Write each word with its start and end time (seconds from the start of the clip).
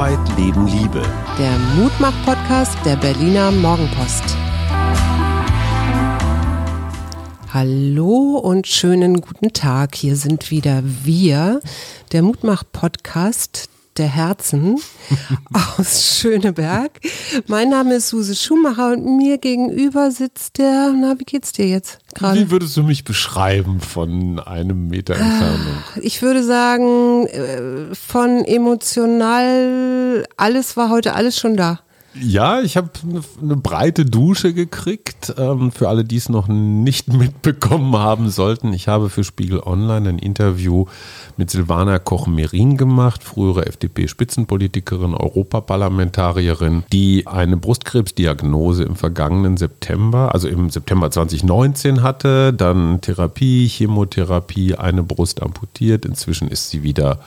Arbeit, 0.00 0.38
Leben, 0.38 0.66
Liebe. 0.66 1.02
Der 1.38 1.58
Mutmach-Podcast 1.76 2.74
der 2.86 2.96
Berliner 2.96 3.50
Morgenpost. 3.50 4.24
Hallo 7.52 8.38
und 8.38 8.66
schönen 8.66 9.20
guten 9.20 9.52
Tag. 9.52 9.94
Hier 9.94 10.16
sind 10.16 10.50
wieder 10.50 10.82
wir, 10.82 11.60
der 12.12 12.22
Mutmach-Podcast 12.22 13.68
der 13.96 14.06
Herzen 14.06 14.80
aus 15.52 16.18
Schöneberg. 16.18 16.92
Mein 17.46 17.70
Name 17.70 17.94
ist 17.94 18.08
Suse 18.08 18.34
Schumacher 18.34 18.92
und 18.92 19.16
mir 19.16 19.38
gegenüber 19.38 20.10
sitzt 20.10 20.58
der, 20.58 20.92
na, 20.94 21.18
wie 21.18 21.24
geht's 21.24 21.52
dir 21.52 21.66
jetzt 21.66 21.98
gerade? 22.14 22.38
Wie 22.38 22.50
würdest 22.50 22.76
du 22.76 22.82
mich 22.82 23.04
beschreiben 23.04 23.80
von 23.80 24.38
einem 24.38 24.88
Meter 24.88 25.14
Entfernung? 25.14 25.82
Ich 26.00 26.22
würde 26.22 26.44
sagen, 26.44 27.26
äh, 27.26 27.94
von 27.94 28.44
emotional, 28.44 30.26
alles 30.36 30.76
war 30.76 30.90
heute 30.90 31.14
alles 31.14 31.38
schon 31.38 31.56
da. 31.56 31.80
Ja, 32.14 32.60
ich 32.60 32.76
habe 32.76 32.90
eine, 33.08 33.20
eine 33.40 33.56
breite 33.56 34.04
Dusche 34.04 34.52
gekriegt. 34.52 35.32
Ähm, 35.38 35.70
für 35.70 35.88
alle, 35.88 36.04
die 36.04 36.16
es 36.16 36.28
noch 36.28 36.48
nicht 36.48 37.08
mitbekommen 37.12 37.96
haben 37.96 38.30
sollten, 38.30 38.72
ich 38.72 38.88
habe 38.88 39.10
für 39.10 39.22
Spiegel 39.22 39.60
Online 39.60 40.08
ein 40.08 40.18
Interview 40.18 40.86
mit 41.36 41.50
Silvana 41.50 42.00
Koch-Merin 42.00 42.76
gemacht, 42.76 43.22
frühere 43.22 43.66
FDP-Spitzenpolitikerin, 43.66 45.14
Europaparlamentarierin, 45.14 46.82
die 46.92 47.28
eine 47.28 47.56
Brustkrebsdiagnose 47.56 48.82
im 48.82 48.96
vergangenen 48.96 49.56
September, 49.56 50.34
also 50.34 50.48
im 50.48 50.70
September 50.70 51.12
2019 51.12 52.02
hatte, 52.02 52.52
dann 52.52 53.00
Therapie, 53.00 53.68
Chemotherapie, 53.68 54.74
eine 54.74 55.04
Brust 55.04 55.42
amputiert. 55.42 56.04
Inzwischen 56.04 56.48
ist 56.48 56.70
sie 56.70 56.82
wieder 56.82 57.20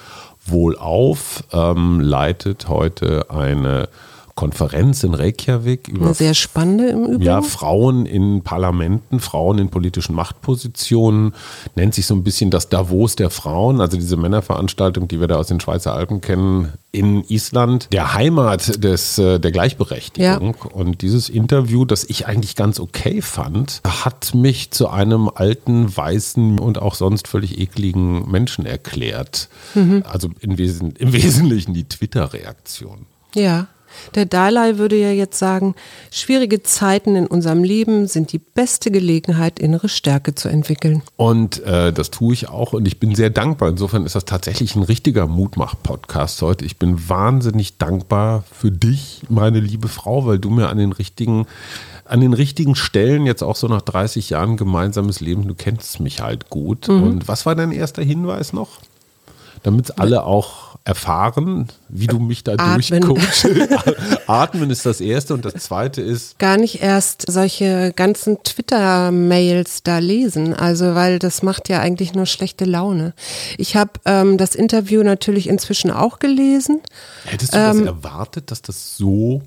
wohlauf, 0.45 1.45
ähm, 1.53 2.01
leitet 2.01 2.67
heute 2.67 3.29
eine 3.29 3.87
Konferenz 4.35 5.03
in 5.03 5.13
Reykjavik 5.13 5.87
über 5.87 6.05
Eine 6.05 6.13
sehr 6.15 6.33
spannende 6.33 6.87
im 6.87 7.03
Übrigen. 7.03 7.21
ja, 7.21 7.41
Frauen 7.41 8.05
in 8.07 8.41
Parlamenten, 8.41 9.19
Frauen 9.19 9.59
in 9.59 9.69
politischen 9.69 10.15
Machtpositionen, 10.15 11.33
nennt 11.75 11.93
sich 11.93 12.07
so 12.07 12.15
ein 12.15 12.23
bisschen 12.23 12.49
das 12.49 12.69
Davos 12.69 13.15
der 13.15 13.29
Frauen, 13.29 13.79
also 13.79 13.95
diese 13.95 14.17
Männerveranstaltung, 14.17 15.07
die 15.07 15.19
wir 15.19 15.27
da 15.27 15.35
aus 15.35 15.47
den 15.47 15.59
Schweizer 15.59 15.93
Alpen 15.93 16.21
kennen, 16.21 16.73
in 16.91 17.23
Island, 17.27 17.89
der 17.91 18.13
Heimat 18.13 18.83
des, 18.83 19.17
äh, 19.17 19.39
der 19.39 19.51
Gleichberechtigung. 19.51 20.55
Und 20.73 21.01
dieses 21.01 21.29
Interview, 21.29 21.85
das 21.85 22.03
ich 22.03 22.27
eigentlich 22.27 22.55
ganz 22.55 22.79
okay 22.79 23.21
fand, 23.21 23.81
hat 23.85 24.33
mich 24.35 24.71
zu 24.71 24.89
einem 24.89 25.29
alten, 25.33 25.95
weißen 25.95 26.59
und 26.59 26.79
auch 26.79 26.95
sonst 26.95 27.27
völlig 27.27 27.59
ekligen 27.59 28.29
Menschen 28.29 28.65
erklärt. 28.65 29.49
Also 30.05 30.29
im, 30.39 30.57
Wesen, 30.57 30.95
im 30.95 31.13
Wesentlichen 31.13 31.73
die 31.73 31.85
Twitter-Reaktion. 31.85 33.05
Ja. 33.35 33.67
Der 34.15 34.25
Dalai 34.25 34.77
würde 34.77 34.95
ja 34.95 35.11
jetzt 35.11 35.39
sagen, 35.39 35.75
schwierige 36.11 36.63
Zeiten 36.63 37.15
in 37.15 37.27
unserem 37.27 37.63
Leben 37.63 38.07
sind 38.07 38.31
die 38.31 38.39
beste 38.39 38.91
Gelegenheit, 38.91 39.59
innere 39.59 39.89
Stärke 39.89 40.35
zu 40.35 40.49
entwickeln. 40.49 41.01
Und 41.15 41.63
äh, 41.63 41.91
das 41.93 42.11
tue 42.11 42.33
ich 42.33 42.49
auch 42.49 42.73
und 42.73 42.87
ich 42.87 42.99
bin 42.99 43.15
sehr 43.15 43.29
dankbar. 43.29 43.69
Insofern 43.69 44.05
ist 44.05 44.15
das 44.15 44.25
tatsächlich 44.25 44.75
ein 44.75 44.83
richtiger 44.83 45.27
Mutmach-Podcast 45.27 46.41
heute. 46.41 46.65
Ich 46.65 46.77
bin 46.77 47.09
wahnsinnig 47.09 47.77
dankbar 47.77 48.43
für 48.51 48.71
dich, 48.71 49.21
meine 49.29 49.59
liebe 49.59 49.87
Frau, 49.87 50.25
weil 50.25 50.39
du 50.39 50.49
mir 50.49 50.69
an 50.69 50.77
den 50.77 50.91
richtigen, 50.91 51.47
an 52.05 52.21
den 52.21 52.33
richtigen 52.33 52.75
Stellen 52.75 53.25
jetzt 53.25 53.43
auch 53.43 53.55
so 53.55 53.67
nach 53.67 53.81
30 53.81 54.29
Jahren 54.29 54.57
gemeinsames 54.57 55.19
Leben, 55.19 55.47
du 55.47 55.55
kennst 55.55 55.99
mich 55.99 56.21
halt 56.21 56.49
gut. 56.49 56.89
Und 56.89 57.27
was 57.27 57.45
war 57.45 57.55
dein 57.55 57.71
erster 57.71 58.03
Hinweis 58.03 58.53
noch? 58.53 58.79
Damit 59.63 59.99
alle 59.99 60.23
auch 60.25 60.72
erfahren, 60.85 61.67
wie 61.87 62.07
du 62.07 62.19
mich 62.19 62.43
da 62.43 62.57
durchcoachst. 62.57 63.47
Atmen 64.27 64.69
ist 64.69 64.85
das 64.85 64.99
erste 64.99 65.33
und 65.33 65.45
das 65.45 65.53
zweite 65.55 66.01
ist, 66.01 66.37
Gar 66.39 66.57
nicht 66.57 66.81
erst 66.81 67.31
solche 67.31 67.93
ganzen 67.95 68.43
Twitter-Mails 68.43 69.83
da 69.83 69.99
lesen, 69.99 70.53
also 70.53 70.93
weil 70.93 71.19
das 71.19 71.41
macht 71.41 71.69
ja 71.69 71.79
eigentlich 71.79 72.13
nur 72.13 72.25
schlechte 72.25 72.65
Laune. 72.65 73.13
Ich 73.57 73.77
habe 73.77 73.91
ähm, 74.05 74.37
das 74.37 74.55
Interview 74.55 75.03
natürlich 75.03 75.47
inzwischen 75.47 75.89
auch 75.89 76.19
gelesen. 76.19 76.81
hättest 77.25 77.53
du 77.53 77.57
das 77.57 77.79
erwartet, 77.79 78.51
dass 78.51 78.61
das 78.61 78.97
so, 78.97 79.41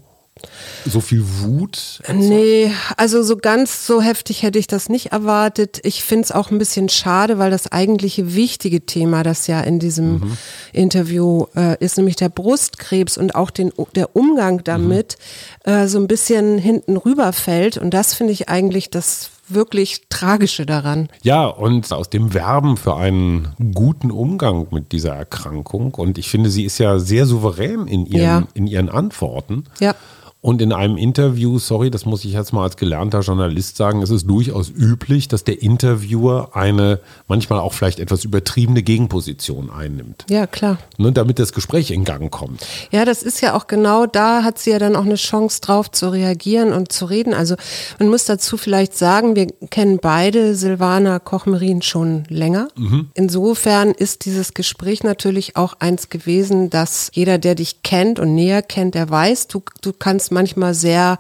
so 0.84 1.00
viel 1.00 1.24
Wut 1.41 2.00
Nee, 2.14 2.70
also 2.97 3.22
so 3.22 3.36
ganz 3.36 3.86
so 3.86 4.00
heftig 4.02 4.42
hätte 4.42 4.58
ich 4.58 4.66
das 4.66 4.88
nicht 4.88 5.06
erwartet. 5.12 5.80
Ich 5.82 6.04
finde 6.04 6.24
es 6.24 6.32
auch 6.32 6.50
ein 6.50 6.58
bisschen 6.58 6.88
schade, 6.88 7.38
weil 7.38 7.50
das 7.50 7.72
eigentliche 7.72 8.34
wichtige 8.34 8.84
Thema, 8.84 9.22
das 9.22 9.46
ja 9.46 9.60
in 9.62 9.78
diesem 9.78 10.36
Interview 10.72 11.46
äh, 11.56 11.76
ist, 11.82 11.96
nämlich 11.96 12.16
der 12.16 12.28
Brustkrebs 12.28 13.16
und 13.19 13.34
auch 13.34 13.50
den, 13.50 13.72
der 13.94 14.14
Umgang 14.14 14.62
damit, 14.64 15.16
äh, 15.64 15.86
so 15.86 15.98
ein 15.98 16.06
bisschen 16.06 16.58
hinten 16.58 16.96
rüberfällt. 16.96 17.78
Und 17.78 17.91
das 17.94 18.14
finde 18.14 18.32
ich 18.32 18.48
eigentlich 18.48 18.91
das 18.91 19.30
wirklich 19.48 20.02
Tragische 20.08 20.66
daran. 20.66 21.08
Ja, 21.22 21.46
und 21.46 21.91
aus 21.92 22.10
dem 22.10 22.34
Werben 22.34 22.76
für 22.76 22.96
einen 22.96 23.48
guten 23.75 24.10
Umgang 24.10 24.66
mit 24.70 24.92
dieser 24.92 25.14
Erkrankung. 25.14 25.94
Und 25.94 26.19
ich 26.19 26.28
finde, 26.28 26.50
sie 26.50 26.64
ist 26.64 26.78
ja 26.78 26.98
sehr 26.98 27.26
souverän 27.26 27.86
in 27.86 28.06
ihren, 28.06 28.22
Ja. 28.22 28.42
in 28.54 28.66
ihren 28.66 28.88
Antworten. 28.88 29.64
Ja. 29.80 29.94
Und 30.46 30.62
in 30.62 30.72
einem 30.72 30.96
Interview, 30.96 31.58
sorry, 31.58 31.90
das 31.90 32.06
muss 32.06 32.24
ich 32.24 32.32
jetzt 32.34 32.52
mal 32.52 32.62
als 32.62 32.76
gelernter 32.76 33.18
Journalist 33.22 33.76
sagen, 33.76 34.00
es 34.00 34.10
ist 34.10 34.28
durchaus 34.30 34.70
üblich, 34.70 35.26
dass 35.26 35.42
der 35.42 35.60
Interviewer 35.60 36.50
eine 36.52 37.00
manchmal 37.26 37.58
auch 37.58 37.72
vielleicht 37.72 37.98
etwas 37.98 38.22
übertriebene 38.22 38.84
Gegenposition 38.84 39.70
einnimmt, 39.70 40.24
Ja, 40.30 40.46
klar. 40.46 40.78
ne, 40.98 41.10
damit 41.10 41.40
das 41.40 41.52
Gespräch 41.52 41.90
in 41.90 42.04
Gang 42.04 42.30
kommt. 42.30 42.64
Ja, 42.92 43.04
das 43.04 43.24
ist 43.24 43.40
ja 43.40 43.54
auch 43.54 43.66
genau, 43.66 44.06
da 44.06 44.44
hat 44.44 44.60
sie 44.60 44.70
ja 44.70 44.78
dann 44.78 44.94
auch 44.94 45.04
eine 45.04 45.16
Chance 45.16 45.60
drauf 45.62 45.90
zu 45.90 46.10
reagieren 46.12 46.72
und 46.72 46.92
zu 46.92 47.06
reden. 47.06 47.34
Also 47.34 47.56
man 47.98 48.08
muss 48.08 48.24
dazu 48.24 48.56
vielleicht 48.56 48.96
sagen, 48.96 49.34
wir 49.34 49.48
kennen 49.70 49.98
beide 50.00 50.54
Silvana 50.54 51.18
Kochmerin 51.18 51.82
schon 51.82 52.22
länger. 52.28 52.68
Insofern 53.14 53.90
ist 53.90 54.24
dieses 54.26 54.54
Gespräch 54.54 55.02
natürlich 55.02 55.56
auch 55.56 55.74
eins 55.80 56.08
gewesen, 56.08 56.70
dass 56.70 57.10
jeder, 57.14 57.38
der 57.38 57.56
dich 57.56 57.82
kennt 57.82 58.20
und 58.20 58.36
näher 58.36 58.62
kennt, 58.62 58.94
der 58.94 59.10
weiß, 59.10 59.48
du, 59.48 59.62
du 59.82 59.92
kannst 59.92 60.30
manchmal 60.36 60.74
sehr 60.74 61.19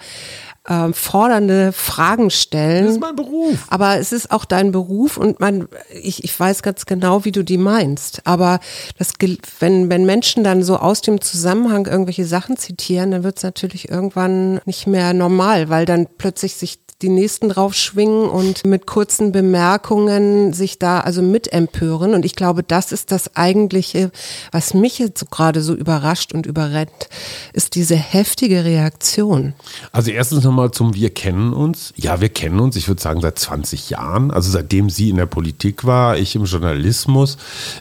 ähm, 0.68 0.94
fordernde 0.94 1.72
Fragen 1.72 2.30
stellen. 2.30 2.86
Das 2.86 2.94
ist 2.94 3.00
mein 3.00 3.16
Beruf. 3.16 3.66
Aber 3.68 3.98
es 3.98 4.12
ist 4.12 4.30
auch 4.30 4.44
dein 4.44 4.72
Beruf 4.72 5.16
und 5.16 5.38
man, 5.38 5.68
ich, 5.92 6.24
ich 6.24 6.38
weiß 6.38 6.62
ganz 6.62 6.86
genau, 6.86 7.24
wie 7.24 7.32
du 7.32 7.44
die 7.44 7.58
meinst. 7.58 8.26
Aber 8.26 8.58
das, 8.98 9.14
wenn, 9.60 9.90
wenn 9.90 10.06
Menschen 10.06 10.42
dann 10.42 10.62
so 10.62 10.76
aus 10.76 11.02
dem 11.02 11.20
Zusammenhang 11.20 11.86
irgendwelche 11.86 12.24
Sachen 12.24 12.56
zitieren, 12.56 13.12
dann 13.12 13.22
wird 13.22 13.36
es 13.36 13.42
natürlich 13.44 13.88
irgendwann 13.88 14.60
nicht 14.64 14.86
mehr 14.86 15.14
normal, 15.14 15.68
weil 15.68 15.86
dann 15.86 16.06
plötzlich 16.18 16.56
sich 16.56 16.78
die 17.02 17.10
Nächsten 17.10 17.50
drauf 17.50 17.74
schwingen 17.74 18.30
und 18.30 18.64
mit 18.64 18.86
kurzen 18.86 19.30
Bemerkungen 19.30 20.54
sich 20.54 20.78
da 20.78 21.00
also 21.00 21.20
mit 21.20 21.52
empören. 21.52 22.14
Und 22.14 22.24
ich 22.24 22.34
glaube, 22.34 22.62
das 22.62 22.90
ist 22.90 23.12
das 23.12 23.36
eigentliche, 23.36 24.10
was 24.50 24.72
mich 24.72 24.98
jetzt 24.98 25.20
so 25.20 25.26
gerade 25.26 25.60
so 25.60 25.74
überrascht 25.74 26.32
und 26.32 26.46
überrennt, 26.46 27.10
ist 27.52 27.74
diese 27.74 27.96
heftige 27.96 28.64
Reaktion. 28.64 29.52
Also 29.92 30.10
erstens 30.10 30.42
nochmal 30.44 30.70
zum 30.70 30.94
Wir 30.94 31.10
kennen 31.10 31.52
uns. 31.52 31.92
Ja, 31.96 32.22
wir 32.22 32.30
kennen 32.30 32.60
uns, 32.60 32.76
ich 32.76 32.88
würde 32.88 33.02
sagen, 33.02 33.20
seit 33.20 33.38
20 33.38 33.90
Jahren. 33.90 34.30
Also 34.30 34.50
seitdem 34.50 34.88
sie 34.88 35.10
in 35.10 35.16
der 35.16 35.26
Politik 35.26 35.84
war, 35.84 36.16
ich 36.16 36.34
im 36.34 36.46
Journalismus. 36.46 37.36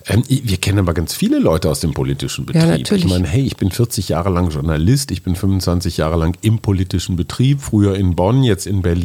Ähm, 0.07 0.23
wir 0.27 0.57
kennen 0.57 0.79
aber 0.79 0.93
ganz 0.93 1.13
viele 1.13 1.39
Leute 1.39 1.69
aus 1.69 1.79
dem 1.79 1.93
politischen 1.93 2.45
Betrieb. 2.45 2.65
natürlich. 2.65 3.05
Ich 3.05 3.09
meine, 3.09 3.27
hey, 3.27 3.43
ich 3.43 3.55
bin 3.55 3.71
40 3.71 4.09
Jahre 4.09 4.29
lang 4.29 4.49
Journalist, 4.49 5.11
ich 5.11 5.23
bin 5.23 5.37
25 5.37 5.95
Jahre 5.95 6.17
lang 6.17 6.37
im 6.41 6.59
politischen 6.59 7.15
Betrieb, 7.15 7.61
früher 7.61 7.95
in 7.95 8.17
Bonn, 8.17 8.43
jetzt 8.43 8.67
in 8.67 8.81
Berlin. 8.81 9.04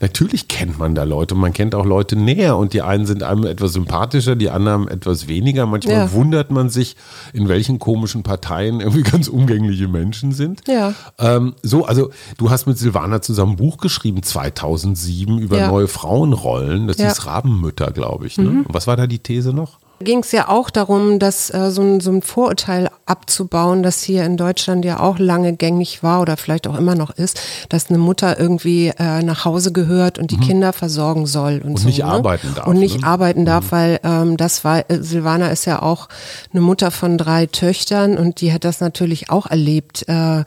Natürlich 0.00 0.48
kennt 0.48 0.78
man 0.78 0.94
da 0.94 1.04
Leute 1.04 1.34
und 1.34 1.40
man 1.40 1.52
kennt 1.52 1.74
auch 1.74 1.84
Leute 1.86 2.16
näher 2.16 2.56
und 2.56 2.72
die 2.72 2.82
einen 2.82 3.06
sind 3.06 3.22
einem 3.22 3.44
etwas 3.44 3.72
sympathischer, 3.72 4.36
die 4.36 4.50
anderen 4.50 4.88
etwas 4.88 5.28
weniger. 5.28 5.66
Manchmal 5.66 5.94
Ja. 5.94 6.12
wundert 6.12 6.50
man 6.50 6.68
sich, 6.70 6.96
in 7.32 7.48
welchen 7.48 7.78
komischen 7.78 8.22
Parteien 8.22 8.80
irgendwie 8.80 9.02
ganz 9.10 9.28
umgängliche 9.28 9.88
Menschen 9.88 10.32
sind. 10.32 10.62
Ja. 10.68 10.94
Ähm, 11.18 11.54
so, 11.62 11.84
also 11.86 12.10
du 12.36 12.50
hast 12.50 12.66
mit 12.66 12.78
Silvana 12.78 13.22
zusammen 13.22 13.52
ein 13.52 13.56
Buch 13.56 13.78
geschrieben, 13.78 14.22
2007, 14.22 15.38
über 15.38 15.58
Ja. 15.58 15.68
neue 15.68 15.88
Frauenrollen. 15.88 16.86
Das 16.86 16.98
Ja. 16.98 17.04
Mhm. 17.04 17.08
hieß 17.08 17.26
Rabenmütter, 17.26 17.90
glaube 17.92 18.26
ich. 18.26 18.38
Ne? 18.38 18.48
Und 18.48 18.66
was 18.68 18.86
war 18.86 18.96
da 18.96 19.06
die 19.06 19.18
These 19.18 19.52
noch? 19.52 19.78
Ging 20.00 20.20
es 20.20 20.32
ja 20.32 20.48
auch 20.48 20.70
darum, 20.70 21.18
dass 21.18 21.52
äh, 21.52 21.70
so, 21.70 21.82
ein, 21.82 22.00
so 22.00 22.10
ein 22.10 22.22
Vorurteil 22.22 22.90
abzubauen, 23.06 23.82
das 23.82 24.02
hier 24.02 24.24
in 24.24 24.36
Deutschland 24.36 24.84
ja 24.84 25.00
auch 25.00 25.18
lange 25.18 25.54
gängig 25.54 26.02
war 26.02 26.20
oder 26.20 26.36
vielleicht 26.36 26.66
auch 26.66 26.76
immer 26.76 26.94
noch 26.94 27.10
ist, 27.10 27.40
dass 27.68 27.88
eine 27.88 27.98
Mutter 27.98 28.38
irgendwie 28.38 28.88
äh, 28.98 29.22
nach 29.22 29.44
Hause 29.44 29.72
gehört 29.72 30.18
und 30.18 30.30
die 30.30 30.38
Kinder 30.38 30.72
versorgen 30.72 31.26
soll 31.26 31.60
und, 31.64 31.70
Und 31.70 31.78
so, 31.78 31.86
nicht 31.86 31.98
ne? 31.98 32.04
arbeiten 32.06 32.54
darf, 32.54 32.66
und 32.66 32.78
nicht 32.78 33.00
ne? 33.00 33.06
arbeiten 33.06 33.44
darf, 33.44 33.72
weil 33.72 34.00
ähm, 34.04 34.36
das 34.36 34.64
war 34.64 34.88
äh, 34.90 35.02
Silvana 35.02 35.48
ist 35.48 35.64
ja 35.64 35.82
auch 35.82 36.08
eine 36.52 36.60
Mutter 36.60 36.90
von 36.90 37.18
drei 37.18 37.46
Töchtern 37.46 38.16
und 38.16 38.40
die 38.40 38.52
hat 38.52 38.64
das 38.64 38.80
natürlich 38.80 39.30
auch 39.30 39.46
erlebt. 39.46 40.08
Äh, 40.08 40.44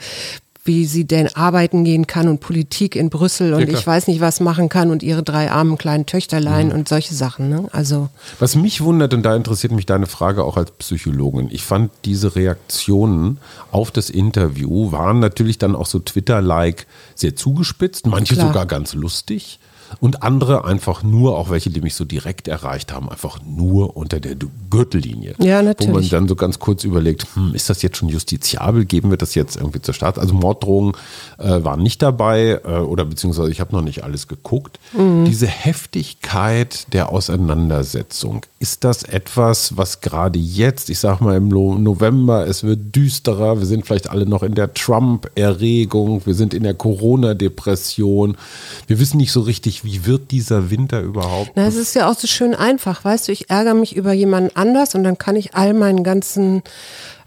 wie 0.63 0.85
sie 0.85 1.05
denn 1.05 1.27
arbeiten 1.35 1.83
gehen 1.83 2.05
kann 2.05 2.27
und 2.27 2.39
Politik 2.39 2.95
in 2.95 3.09
Brüssel 3.09 3.53
und 3.55 3.67
Ja, 3.67 3.77
ich 3.77 3.85
weiß 3.87 4.07
nicht 4.07 4.21
was 4.21 4.39
machen 4.39 4.69
kann 4.69 4.91
und 4.91 5.01
ihre 5.01 5.23
drei 5.23 5.49
armen 5.49 5.77
kleinen 5.77 6.05
Töchterlein 6.05 6.67
Mhm. 6.67 6.73
und 6.73 6.87
solche 6.89 7.15
Sachen. 7.15 7.49
Ne? 7.49 7.67
Also 7.71 8.09
Was 8.39 8.55
mich 8.55 8.81
wundert, 8.81 9.13
und 9.15 9.23
da 9.23 9.35
interessiert 9.35 9.73
mich 9.73 9.87
deine 9.87 10.05
Frage 10.05 10.43
auch 10.43 10.57
als 10.57 10.69
Psychologin, 10.71 11.49
ich 11.51 11.63
fand 11.63 11.91
diese 12.05 12.35
Reaktionen 12.35 13.39
auf 13.71 13.89
das 13.91 14.09
Interview 14.11 14.91
waren 14.91 15.19
natürlich 15.19 15.57
dann 15.57 15.75
auch 15.75 15.87
so 15.87 15.97
Twitter-like 15.99 16.85
sehr 17.15 17.35
zugespitzt, 17.35 18.05
manche 18.05 18.35
Klar. 18.35 18.47
sogar 18.47 18.65
ganz 18.67 18.93
lustig. 18.93 19.59
Und 19.99 20.23
andere 20.23 20.65
einfach 20.65 21.03
nur, 21.03 21.37
auch 21.37 21.49
welche, 21.49 21.69
die 21.69 21.81
mich 21.81 21.95
so 21.95 22.05
direkt 22.05 22.47
erreicht 22.47 22.93
haben, 22.93 23.09
einfach 23.09 23.39
nur 23.45 23.97
unter 23.97 24.19
der 24.19 24.35
Gürtellinie. 24.69 25.35
Ja, 25.39 25.45
Wo 25.45 25.49
man 25.55 25.65
natürlich. 25.65 26.09
dann 26.09 26.27
so 26.27 26.35
ganz 26.35 26.59
kurz 26.59 26.83
überlegt, 26.83 27.27
hm, 27.33 27.53
ist 27.53 27.69
das 27.69 27.81
jetzt 27.81 27.97
schon 27.97 28.09
justiziabel? 28.09 28.85
Geben 28.85 29.09
wir 29.09 29.17
das 29.17 29.35
jetzt 29.35 29.57
irgendwie 29.57 29.81
zur 29.81 29.93
Staat? 29.93 30.17
Also 30.17 30.33
Morddrohungen 30.33 30.93
äh, 31.37 31.63
waren 31.63 31.81
nicht 31.81 32.01
dabei 32.01 32.61
äh, 32.63 32.79
oder 32.79 33.05
beziehungsweise 33.05 33.51
ich 33.51 33.59
habe 33.59 33.75
noch 33.75 33.81
nicht 33.81 34.03
alles 34.03 34.27
geguckt. 34.27 34.79
Mhm. 34.93 35.25
Diese 35.25 35.47
Heftigkeit 35.47 36.91
der 36.93 37.09
Auseinandersetzung, 37.09 38.45
ist 38.61 38.83
das 38.83 39.01
etwas, 39.01 39.75
was 39.75 40.01
gerade 40.01 40.37
jetzt, 40.37 40.91
ich 40.91 40.99
sag 40.99 41.19
mal 41.19 41.35
im 41.35 41.47
November, 41.47 42.45
es 42.45 42.63
wird 42.63 42.95
düsterer, 42.95 43.57
wir 43.57 43.65
sind 43.65 43.87
vielleicht 43.87 44.11
alle 44.11 44.27
noch 44.27 44.43
in 44.43 44.53
der 44.53 44.75
Trump-Erregung, 44.75 46.21
wir 46.27 46.35
sind 46.35 46.53
in 46.53 46.61
der 46.61 46.75
Corona-Depression, 46.75 48.37
wir 48.85 48.99
wissen 48.99 49.17
nicht 49.17 49.31
so 49.31 49.41
richtig, 49.41 49.80
wie 49.83 50.05
wird 50.05 50.31
dieser 50.31 50.69
Winter 50.69 51.01
überhaupt? 51.01 51.51
Na, 51.55 51.65
es 51.65 51.75
ist 51.75 51.95
ja 51.95 52.09
auch 52.09 52.17
so 52.17 52.27
schön 52.27 52.55
einfach, 52.55 53.03
weißt 53.03 53.27
du, 53.27 53.31
ich 53.31 53.49
ärgere 53.49 53.73
mich 53.73 53.95
über 53.95 54.13
jemanden 54.13 54.55
anders 54.55 54.95
und 54.95 55.03
dann 55.03 55.17
kann 55.17 55.35
ich 55.35 55.55
all 55.55 55.73
meinen 55.73 56.03
ganzen, 56.03 56.63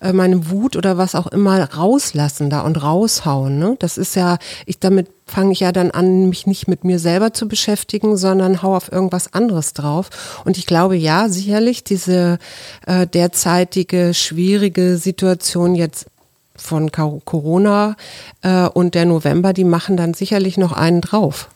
äh, 0.00 0.12
meine 0.12 0.50
Wut 0.50 0.76
oder 0.76 0.98
was 0.98 1.14
auch 1.14 1.26
immer 1.26 1.62
rauslassen 1.74 2.50
da 2.50 2.60
und 2.62 2.82
raushauen. 2.82 3.58
Ne? 3.58 3.76
Das 3.78 3.98
ist 3.98 4.16
ja, 4.16 4.38
ich 4.66 4.78
damit 4.78 5.08
fange 5.26 5.52
ich 5.52 5.60
ja 5.60 5.72
dann 5.72 5.90
an, 5.90 6.28
mich 6.28 6.46
nicht 6.46 6.68
mit 6.68 6.84
mir 6.84 6.98
selber 6.98 7.32
zu 7.32 7.48
beschäftigen, 7.48 8.16
sondern 8.16 8.62
hau 8.62 8.76
auf 8.76 8.92
irgendwas 8.92 9.32
anderes 9.32 9.72
drauf. 9.72 10.10
Und 10.44 10.58
ich 10.58 10.66
glaube, 10.66 10.96
ja, 10.96 11.28
sicherlich 11.28 11.84
diese 11.84 12.38
äh, 12.86 13.06
derzeitige 13.06 14.14
schwierige 14.14 14.96
Situation 14.96 15.74
jetzt 15.74 16.06
von 16.56 16.92
Corona 16.92 17.96
äh, 18.42 18.68
und 18.68 18.94
der 18.94 19.06
November, 19.06 19.52
die 19.52 19.64
machen 19.64 19.96
dann 19.96 20.14
sicherlich 20.14 20.56
noch 20.56 20.72
einen 20.72 21.00
drauf. 21.00 21.48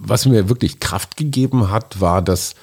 Was 0.00 0.26
mir 0.26 0.48
wirklich 0.48 0.80
Kraft 0.80 1.16
gegeben 1.16 1.70
hat, 1.70 2.00
war, 2.00 2.22
dass 2.22 2.54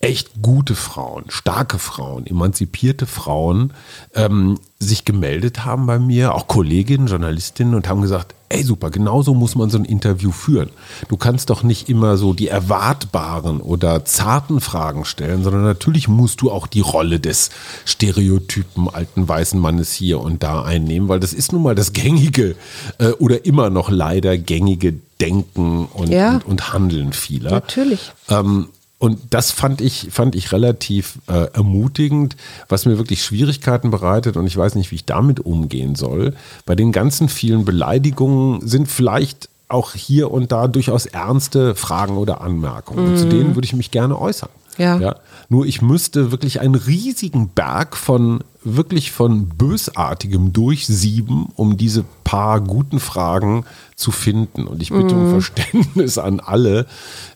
echt 0.00 0.40
gute 0.40 0.74
Frauen, 0.74 1.24
starke 1.28 1.78
Frauen, 1.78 2.26
emanzipierte 2.26 3.04
Frauen 3.06 3.74
ähm, 4.14 4.58
sich 4.78 5.04
gemeldet 5.04 5.66
haben 5.66 5.86
bei 5.86 5.98
mir, 5.98 6.34
auch 6.34 6.48
Kolleginnen, 6.48 7.06
Journalistinnen 7.06 7.74
und 7.74 7.86
haben 7.86 8.00
gesagt, 8.00 8.34
ey 8.48 8.62
super, 8.64 8.88
genauso 8.90 9.34
muss 9.34 9.56
man 9.56 9.68
so 9.68 9.76
ein 9.76 9.84
Interview 9.84 10.32
führen. 10.32 10.70
Du 11.08 11.18
kannst 11.18 11.50
doch 11.50 11.62
nicht 11.62 11.90
immer 11.90 12.16
so 12.16 12.32
die 12.32 12.48
erwartbaren 12.48 13.60
oder 13.60 14.06
zarten 14.06 14.62
Fragen 14.62 15.04
stellen, 15.04 15.44
sondern 15.44 15.64
natürlich 15.64 16.08
musst 16.08 16.40
du 16.40 16.50
auch 16.50 16.66
die 16.66 16.80
Rolle 16.80 17.20
des 17.20 17.50
Stereotypen 17.84 18.88
alten 18.88 19.28
weißen 19.28 19.60
Mannes 19.60 19.92
hier 19.92 20.20
und 20.20 20.42
da 20.42 20.62
einnehmen, 20.62 21.10
weil 21.10 21.20
das 21.20 21.34
ist 21.34 21.52
nun 21.52 21.62
mal 21.62 21.74
das 21.74 21.92
gängige 21.92 22.56
äh, 22.98 23.10
oder 23.18 23.44
immer 23.44 23.68
noch 23.68 23.90
leider 23.90 24.38
gängige 24.38 24.94
Denken 25.20 25.84
und, 25.92 26.08
Ja. 26.08 26.36
und, 26.36 26.46
und 26.46 26.72
Handeln 26.72 27.12
vieler. 27.12 27.50
Natürlich. 27.50 28.12
Ähm, 28.30 28.68
und 29.00 29.18
das 29.30 29.50
fand 29.50 29.80
ich, 29.80 30.08
fand 30.10 30.34
ich 30.34 30.52
relativ 30.52 31.20
äh, 31.26 31.46
ermutigend, 31.54 32.36
was 32.68 32.84
mir 32.84 32.98
wirklich 32.98 33.24
Schwierigkeiten 33.24 33.90
bereitet 33.90 34.36
und 34.36 34.46
ich 34.46 34.54
weiß 34.54 34.74
nicht, 34.74 34.90
wie 34.90 34.96
ich 34.96 35.06
damit 35.06 35.40
umgehen 35.40 35.94
soll. 35.94 36.34
Bei 36.66 36.74
den 36.74 36.92
ganzen 36.92 37.30
vielen 37.30 37.64
Beleidigungen 37.64 38.68
sind 38.68 38.88
vielleicht 38.88 39.48
auch 39.68 39.94
hier 39.94 40.30
und 40.30 40.52
da 40.52 40.68
durchaus 40.68 41.06
ernste 41.06 41.74
Fragen 41.74 42.18
oder 42.18 42.42
Anmerkungen. 42.42 43.12
Und 43.12 43.18
zu 43.18 43.26
denen 43.26 43.54
würde 43.54 43.64
ich 43.64 43.72
mich 43.72 43.90
gerne 43.90 44.20
äußern. 44.20 44.50
Ja. 44.80 45.16
Nur 45.48 45.66
ich 45.66 45.82
müsste 45.82 46.30
wirklich 46.30 46.60
einen 46.60 46.74
riesigen 46.74 47.48
Berg 47.48 47.96
von 47.96 48.42
wirklich 48.62 49.10
von 49.10 49.48
bösartigem 49.48 50.52
durchsieben, 50.52 51.46
um 51.56 51.76
diese 51.78 52.04
paar 52.24 52.60
guten 52.60 53.00
Fragen 53.00 53.64
zu 53.96 54.10
finden. 54.10 54.66
Und 54.66 54.82
ich 54.82 54.90
bitte 54.90 55.14
um 55.14 55.30
Verständnis 55.30 56.18
an 56.18 56.40
alle, 56.40 56.86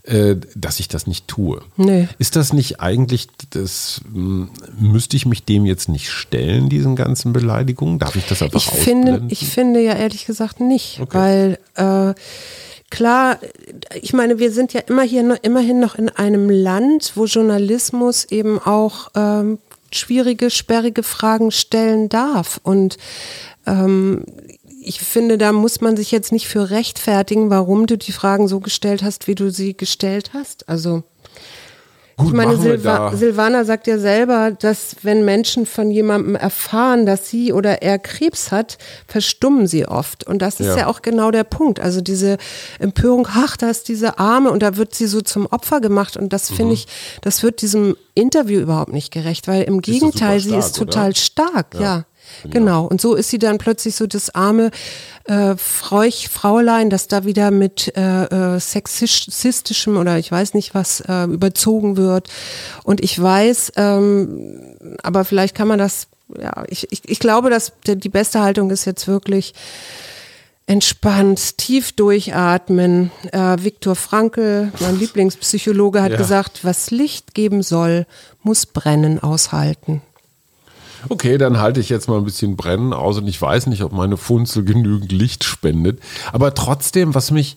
äh, 0.03 0.37
dass 0.55 0.81
ich 0.81 0.89
das 0.89 1.07
nicht 1.07 1.27
tue. 1.27 1.63
Nee. 1.77 2.09
Ist 2.19 2.37
das 2.37 2.53
nicht 2.53 2.81
eigentlich, 2.81 3.29
das 3.51 4.03
mh, 4.13 4.49
müsste 4.79 5.17
ich 5.17 5.25
mich 5.25 5.45
dem 5.45 5.65
jetzt 5.65 5.89
nicht 5.89 6.11
stellen, 6.11 6.69
diesen 6.69 6.95
ganzen 6.95 7.33
Beleidigungen? 7.33 7.99
Darf 7.99 8.17
ich 8.17 8.27
das 8.27 8.43
einfach 8.43 8.59
Ich 8.59 8.69
finde, 8.69 9.23
ich 9.29 9.47
finde 9.47 9.81
ja 9.83 9.95
ehrlich 9.95 10.27
gesagt 10.27 10.61
nicht, 10.61 11.01
Okay. 11.01 11.59
weil 11.77 12.11
äh, 12.11 12.15
klar, 12.95 13.41
ich 14.01 14.13
meine, 14.13 14.39
wir 14.39 14.53
sind 14.53 14.73
ja 14.73 14.81
immer 14.81 15.03
hier 15.03 15.39
immerhin 15.43 15.81
noch 15.81 15.97
in 15.97 16.09
einem 16.09 16.49
Land, 16.49 17.13
wo 17.17 17.25
Journalismus 17.25 18.25
eben 18.27 18.61
auch 18.61 19.11
ähm, 19.17 19.59
schwierige, 19.91 20.49
sperrige 20.49 21.03
Fragen 21.03 21.51
stellen 21.51 22.09
darf 22.09 22.61
und 22.63 22.97
ähm, 23.67 24.25
ich 24.87 25.01
finde, 25.01 25.39
da 25.39 25.53
muss 25.53 25.81
man 25.81 25.97
sich 25.97 26.13
jetzt 26.13 26.31
nicht 26.31 26.47
für 26.47 26.71
rechtfertigen, 26.71 27.51
warum 27.51 27.87
du 27.87 27.97
die 27.97 28.13
Fragen 28.13 28.49
so 28.49 28.61
gestellt 28.61 29.03
hast, 29.03 29.27
wie 29.27 29.35
du 29.35 29.51
sie 29.51 29.75
gestellt 29.75 30.33
hast. 30.35 30.69
Also 30.69 31.03
Gut, 32.17 32.29
ich 32.29 32.33
meine, 32.35 32.57
Silva. 32.57 33.15
Silvana 33.17 33.65
sagt 33.65 33.87
ja 33.89 33.99
selber, 33.99 34.53
dass 34.53 34.97
wenn 35.03 35.25
Menschen 35.25 35.67
von 35.67 35.91
jemandem 35.91 36.37
erfahren, 36.37 37.07
dass 37.07 37.29
sie 37.29 37.53
oder 37.53 37.83
er 37.83 37.99
Krebs 37.99 38.53
hat, 38.53 38.79
verstummen 39.09 39.67
sie 39.67 39.87
oft. 39.87 40.25
Und 40.25 40.41
das 40.41 40.61
ist 40.61 40.67
Ja. 40.69 40.77
ja, 40.77 40.87
auch 40.87 41.03
genau 41.03 41.31
der 41.33 41.45
Punkt. 41.45 41.81
Also 41.81 42.01
diese 42.01 42.39
Empörung, 42.79 43.27
ach, 43.31 43.57
da 43.57 43.69
ist 43.71 43.89
diese 43.89 44.19
Arme 44.19 44.51
und 44.53 44.63
da 44.63 44.77
wird 44.77 44.95
sie 44.95 45.07
so 45.07 45.21
zum 45.23 45.47
Opfer 45.47 45.81
gemacht. 45.81 46.17
Und 46.17 46.33
das 46.33 46.51
Mhm. 46.51 46.55
finde 46.55 46.75
ich, 46.75 46.87
das 47.23 47.43
wird 47.43 47.63
diesem 47.63 47.97
Interview 48.15 48.61
überhaupt 48.61 48.93
nicht 48.93 49.13
gerecht, 49.13 49.49
weil 49.49 49.63
im 49.65 49.79
ist 49.81 49.85
Gegenteil, 49.87 50.39
super 50.39 50.53
sie 50.53 50.59
ist 50.59 50.77
stark, 50.77 50.83
oder? 50.83 50.93
total 50.93 51.17
stark, 51.17 51.67
ja. 51.81 52.05
Genau. 52.51 52.85
Und 52.87 53.01
so 53.01 53.15
ist 53.15 53.31
sie 53.31 53.39
dann 53.39 53.59
plötzlich 53.59 53.95
so 53.97 54.07
das 54.07 54.35
arme 54.35 54.71
äh, 55.25 55.57
Frauch, 55.57 56.29
Fraulein, 56.31 56.91
das 56.91 57.09
da 57.09 57.25
wieder 57.25 57.51
mit 57.51 57.93
äh, 57.97 58.25
äh, 58.57 58.61
sexistischem 58.61 59.97
oder 59.97 60.19
ich 60.19 60.31
weiß 60.31 60.55
nicht 60.55 60.75
was 60.75 61.01
äh, 61.01 61.25
überzogen 61.25 61.97
wird. 61.97 62.29
Und 62.85 63.03
ich 63.03 63.21
weiß, 63.21 63.73
ähm, 63.77 64.77
aber 65.03 65.25
vielleicht 65.25 65.55
kann 65.55 65.69
man 65.69 65.79
das, 65.79 66.09
ja, 66.39 66.65
ich, 66.69 66.91
ich, 66.93 67.03
ich 67.09 67.19
glaube, 67.19 67.51
dass 67.51 67.73
die 67.87 67.97
die 67.97 68.09
beste 68.09 68.41
Haltung 68.43 68.71
ist 68.71 68.85
jetzt 68.85 69.07
wirklich 69.09 69.55
entspannt, 70.67 71.59
tief 71.59 71.93
durchatmen. 71.93 73.11
Äh, 73.33 73.57
Viktor 73.61 73.95
Frankl, 73.97 74.73
mein 74.81 74.99
Lieblingspsychologe, 74.99 76.03
hat 76.03 76.13
Ja. 76.13 76.17
gesagt, 76.17 76.61
was 76.65 76.91
Licht 76.91 77.35
geben 77.35 77.63
soll, 77.63 78.07
muss 78.43 78.67
Brennen 78.67 79.23
aushalten. 79.23 80.01
Okay, 81.09 81.39
dann 81.39 81.61
halte 81.61 81.81
ich 81.81 81.89
jetzt 81.89 82.09
mal 82.09 82.19
ein 82.19 82.25
bisschen 82.25 82.57
Brennen 82.57 82.93
aus 82.93 83.19
und 83.19 83.27
ich 83.29 83.41
weiß 83.41 83.67
nicht, 83.67 83.83
ob 83.83 83.93
meine 83.93 84.17
Funzel 84.17 84.65
genügend 84.65 85.13
Licht 85.13 85.45
spendet. 85.45 86.01
Aber 86.33 86.55
trotzdem, 86.55 87.15
was 87.15 87.31
mich, 87.31 87.57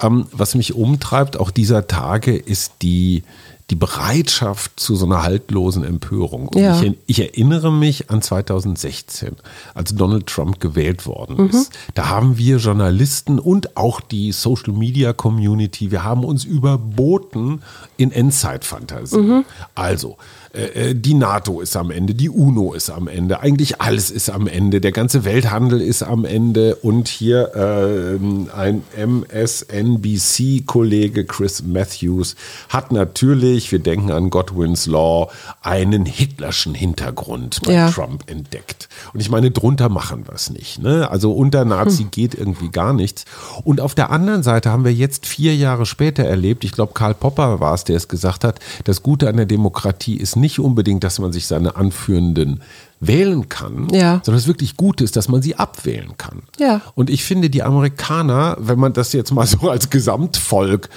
ähm, 0.00 0.26
was 0.32 0.54
mich 0.54 0.74
umtreibt, 0.74 1.38
auch 1.38 1.50
dieser 1.50 1.86
Tage, 1.86 2.36
ist 2.36 2.72
die, 2.82 3.22
die 3.70 3.74
Bereitschaft 3.74 4.78
zu 4.78 4.94
so 4.94 5.06
einer 5.06 5.24
haltlosen 5.24 5.82
Empörung. 5.82 6.46
Und 6.48 6.60
Ja. 6.60 6.80
ich, 6.80 6.94
ich 7.06 7.18
erinnere 7.20 7.72
mich 7.72 8.10
an 8.10 8.22
2016, 8.22 9.34
als 9.74 9.92
Donald 9.96 10.28
Trump 10.28 10.60
gewählt 10.60 11.04
worden 11.04 11.48
ist. 11.50 11.72
Da 11.94 12.08
haben 12.08 12.38
wir 12.38 12.58
Journalisten 12.58 13.40
und 13.40 13.76
auch 13.76 14.00
die 14.00 14.30
Social 14.30 14.72
Media 14.72 15.12
Community, 15.12 15.90
wir 15.90 16.04
haben 16.04 16.22
uns 16.24 16.44
überboten 16.44 17.60
in 17.96 18.12
Endzeit-Fantasie. 18.12 19.42
Also, 19.74 20.16
äh, 20.56 20.90
äh, 20.90 20.94
die 20.94 21.14
NATO 21.14 21.60
ist 21.60 21.76
am 21.76 21.90
Ende, 21.90 22.14
die 22.14 22.30
UNO 22.30 22.72
ist 22.72 22.88
am 22.90 23.08
Ende, 23.08 23.40
eigentlich 23.40 23.80
alles 23.80 24.10
ist 24.10 24.30
am 24.30 24.46
Ende, 24.46 24.80
der 24.80 24.92
ganze 24.92 25.24
Welthandel 25.24 25.80
ist 25.82 26.02
am 26.02 26.24
Ende 26.24 26.76
und 26.76 27.08
hier 27.08 27.54
äh, 27.54 28.16
ein 28.56 28.82
MSNBC-Kollege 28.96 31.24
Chris 31.26 31.62
Matthews 31.62 32.34
hat 32.68 32.92
natürlich, 32.92 33.70
wir 33.70 33.78
denken 33.80 34.10
an 34.10 34.30
Godwin's 34.30 34.86
Law, 34.86 35.30
einen 35.62 36.06
hitlerschen 36.06 36.74
Hintergrund 36.74 37.60
bei 37.64 37.72
Ja. 37.72 37.90
Trump 37.90 38.30
entdeckt. 38.30 38.88
Und 39.12 39.20
ich 39.20 39.28
meine, 39.30 39.50
drunter 39.50 39.88
machen 39.90 40.26
wir 40.26 40.34
es 40.34 40.48
nicht. 40.50 40.80
Ne? 40.82 41.10
Also 41.10 41.32
unter 41.32 41.64
Nazi 41.64 42.04
geht 42.10 42.34
irgendwie 42.34 42.70
gar 42.70 42.92
nichts. 42.94 43.24
Und 43.64 43.80
auf 43.80 43.94
der 43.94 44.10
anderen 44.10 44.42
Seite 44.42 44.70
haben 44.70 44.84
wir 44.84 44.92
jetzt 44.92 45.26
vier 45.26 45.54
Jahre 45.54 45.86
später 45.86 46.24
erlebt, 46.24 46.64
ich 46.64 46.72
glaube, 46.72 46.92
Karl 46.94 47.14
Popper 47.14 47.60
war 47.60 47.74
es, 47.74 47.84
der 47.84 47.96
es 47.96 48.08
gesagt 48.08 48.42
hat, 48.44 48.58
das 48.84 49.02
Gute 49.02 49.28
an 49.28 49.36
der 49.36 49.46
Demokratie 49.46 50.16
ist 50.16 50.36
nicht 50.36 50.45
unbedingt, 50.58 51.04
dass 51.04 51.18
man 51.18 51.32
sich 51.32 51.46
seine 51.46 51.76
anführenden 51.76 52.62
wählen 53.06 53.48
kann, 53.48 53.88
Ja. 53.92 54.20
sondern 54.24 54.36
das 54.40 54.46
wirklich 54.46 54.76
Gute 54.76 55.04
ist, 55.04 55.16
dass 55.16 55.28
man 55.28 55.42
sie 55.42 55.56
abwählen 55.56 56.16
kann. 56.16 56.42
Ja. 56.58 56.80
Und 56.94 57.10
ich 57.10 57.24
finde, 57.24 57.50
die 57.50 57.62
Amerikaner, 57.62 58.56
wenn 58.60 58.78
man 58.78 58.92
das 58.92 59.12
jetzt 59.12 59.32
mal 59.32 59.46
so 59.46 59.70
als 59.70 59.90
Gesamtvolk 59.90 60.88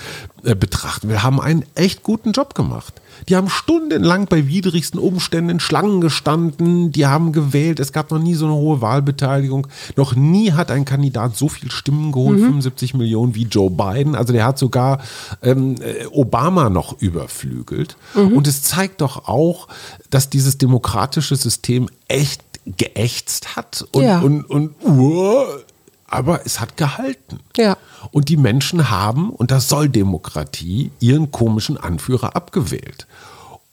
äh, 0.43 0.55
betrachten 0.55 1.09
will, 1.09 1.21
haben 1.23 1.39
einen 1.41 1.63
echt 1.75 2.03
guten 2.03 2.31
Job 2.31 2.55
gemacht. 2.55 2.93
Die 3.27 3.35
haben 3.35 3.49
stundenlang 3.49 4.27
bei 4.27 4.47
widrigsten 4.47 4.97
Umständen 4.97 5.49
in 5.49 5.59
Schlangen 5.59 5.99
gestanden, 5.99 6.93
die 6.93 7.05
haben 7.05 7.33
gewählt, 7.33 7.81
es 7.81 7.91
gab 7.91 8.11
noch 8.11 8.19
nie 8.19 8.33
so 8.33 8.45
eine 8.45 8.55
hohe 8.55 8.79
Wahlbeteiligung. 8.81 9.67
Noch 9.97 10.15
nie 10.15 10.53
hat 10.53 10.71
ein 10.71 10.85
Kandidat 10.85 11.35
so 11.35 11.49
viel 11.49 11.69
Stimmen 11.69 12.13
geholt, 12.13 12.39
75 12.39 12.93
Millionen 12.93 13.35
wie 13.35 13.43
Joe 13.43 13.69
Biden. 13.69 14.15
Also 14.15 14.31
der 14.31 14.45
hat 14.45 14.57
sogar 14.57 14.99
ähm, 15.43 15.75
äh, 15.81 16.05
Obama 16.07 16.69
noch 16.69 17.01
überflügelt. 17.01 17.97
Und 18.15 18.47
es 18.47 18.63
zeigt 18.63 19.01
doch 19.01 19.27
auch, 19.27 19.67
dass 20.09 20.29
dieses 20.29 20.57
demokratische 20.57 21.35
System 21.35 21.89
echt 22.07 22.41
geächtzt 22.65 23.55
hat 23.55 23.85
und, 23.91 24.03
Ja. 24.03 24.19
und, 24.19 24.43
und 24.45 24.75
uh, 24.85 25.43
aber 26.07 26.45
es 26.45 26.59
hat 26.59 26.75
gehalten. 26.77 27.39
Ja. 27.57 27.77
Und 28.11 28.29
die 28.29 28.37
Menschen 28.37 28.89
haben, 28.89 29.29
und 29.29 29.51
das 29.51 29.69
soll 29.69 29.89
Demokratie, 29.89 30.91
ihren 30.99 31.31
komischen 31.31 31.77
Anführer 31.77 32.35
abgewählt. 32.35 33.05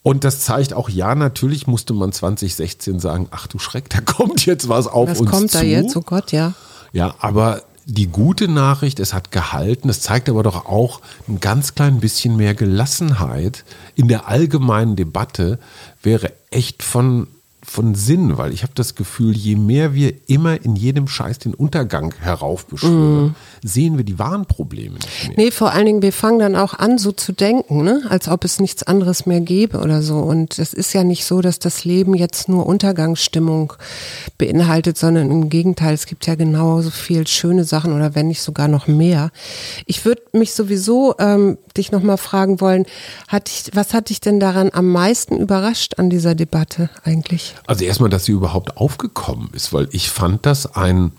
Und 0.03 0.23
das 0.23 0.41
zeigt 0.41 0.73
auch, 0.75 0.89
ja, 0.89 1.15
natürlich 1.15 1.67
musste 1.67 1.93
man 1.95 2.13
2016 2.13 3.01
sagen, 3.01 3.29
ach 3.31 3.47
du 3.47 3.59
Schreck, 3.59 3.89
da 3.91 4.01
kommt 4.05 4.45
jetzt 4.47 4.69
was 4.69 4.87
auf 4.87 5.09
Was 5.11 5.21
uns 5.21 5.31
kommt 5.31 5.51
zu. 5.51 5.59
da 5.59 5.65
jetzt? 5.65 5.97
Oh 5.97 6.03
Gott, 6.03 6.33
ja. 6.33 6.53
Ja, 6.93 7.15
aber 7.21 7.63
die 7.87 8.07
gute 8.09 8.49
Nachricht, 8.49 9.01
es 9.01 9.15
hat 9.15 9.31
gehalten. 9.31 9.89
Es 9.89 10.01
zeigt 10.01 10.29
aber 10.29 10.43
doch 10.43 10.67
auch 10.67 11.01
ein 11.29 11.41
ganz 11.41 11.75
klein 11.75 12.01
bisschen 12.01 12.37
mehr 12.37 12.55
Gelassenheit 12.55 13.65
in 13.95 14.09
der 14.09 14.29
allgemeinen 14.29 14.97
Debatte 14.97 15.59
wäre 16.03 16.33
echt 16.51 16.83
von, 16.83 17.29
von 17.67 17.95
Sinn, 17.95 18.39
weil 18.39 18.53
ich 18.53 18.63
habe 18.63 18.73
das 18.75 18.95
Gefühl, 18.95 19.37
je 19.37 19.57
mehr 19.57 19.93
wir 19.93 20.15
immer 20.29 20.65
in 20.65 20.77
jedem 20.77 21.09
Scheiß 21.09 21.41
den 21.41 21.53
Untergang 21.53 22.15
heraufbeschwören, 22.21 23.35
sehen 23.63 23.97
wir 23.97 24.05
die 24.05 24.19
wahren 24.19 24.47
Probleme 24.47 24.95
nicht 24.95 25.29
mehr. 25.29 25.37
Nee, 25.37 25.51
vor 25.51 25.73
allen 25.73 25.87
Dingen, 25.87 26.03
wir 26.03 26.13
fangen 26.13 26.39
dann 26.39 26.57
auch 26.57 26.75
an, 26.75 26.97
so 26.97 27.11
zu 27.11 27.33
denken, 27.33 27.83
ne? 27.83 28.03
als 28.09 28.29
ob 28.29 28.45
es 28.45 28.61
nichts 28.61 28.85
anderes 28.85 29.27
mehr 29.27 29.41
gäbe 29.41 29.81
oder 29.81 30.01
so. 30.01 30.19
Und 30.19 30.59
es 30.59 30.73
ist 30.73 30.93
ja 30.95 31.03
nicht 31.03 31.25
so, 31.25 31.41
dass 31.41 31.59
das 31.59 31.85
Leben 31.85 32.15
jetzt 32.15 32.49
nur 32.49 32.67
Untergangsstimmung 32.67 33.73
beinhaltet, 34.39 34.97
sondern 34.97 35.31
im 35.31 35.49
Gegenteil, 35.49 35.93
es 35.93 36.07
gibt 36.07 36.27
ja 36.27 36.37
genauso 36.37 36.91
viel 36.91 37.27
schöne 37.27 37.65
Sachen 37.65 37.93
oder 37.93 38.15
wenn 38.15 38.29
nicht 38.29 38.43
sogar 38.43 38.69
noch 38.69 38.87
mehr. 38.87 39.33
Ich 39.87 40.05
würde 40.05 40.23
mich 40.33 40.55
sowieso 40.55 41.17
ähm, 41.19 41.59
dich 41.77 41.91
nochmal 41.91 42.17
fragen 42.17 42.61
wollen, 42.61 42.87
hat 43.29 43.49
dich, 43.49 43.75
was 43.75 43.93
hat 43.93 44.09
dich 44.09 44.21
denn 44.21 44.39
daran 44.39 44.71
am 44.73 44.91
meisten 44.91 45.37
überrascht 45.37 45.95
an 45.99 46.11
dieser 46.11 46.37
Debatte 46.37 46.91
eigentlich? 47.05 47.56
Also 47.67 47.85
erstmal, 47.85 48.11
dass 48.11 48.25
sie 48.25 48.33
überhaupt 48.33 48.77
aufgekommen 48.77 49.51
ist, 49.53 49.73
weil 49.73 49.89
ich 49.93 50.11
fand 50.11 50.47
das 50.47 50.75
ein, 50.75 51.13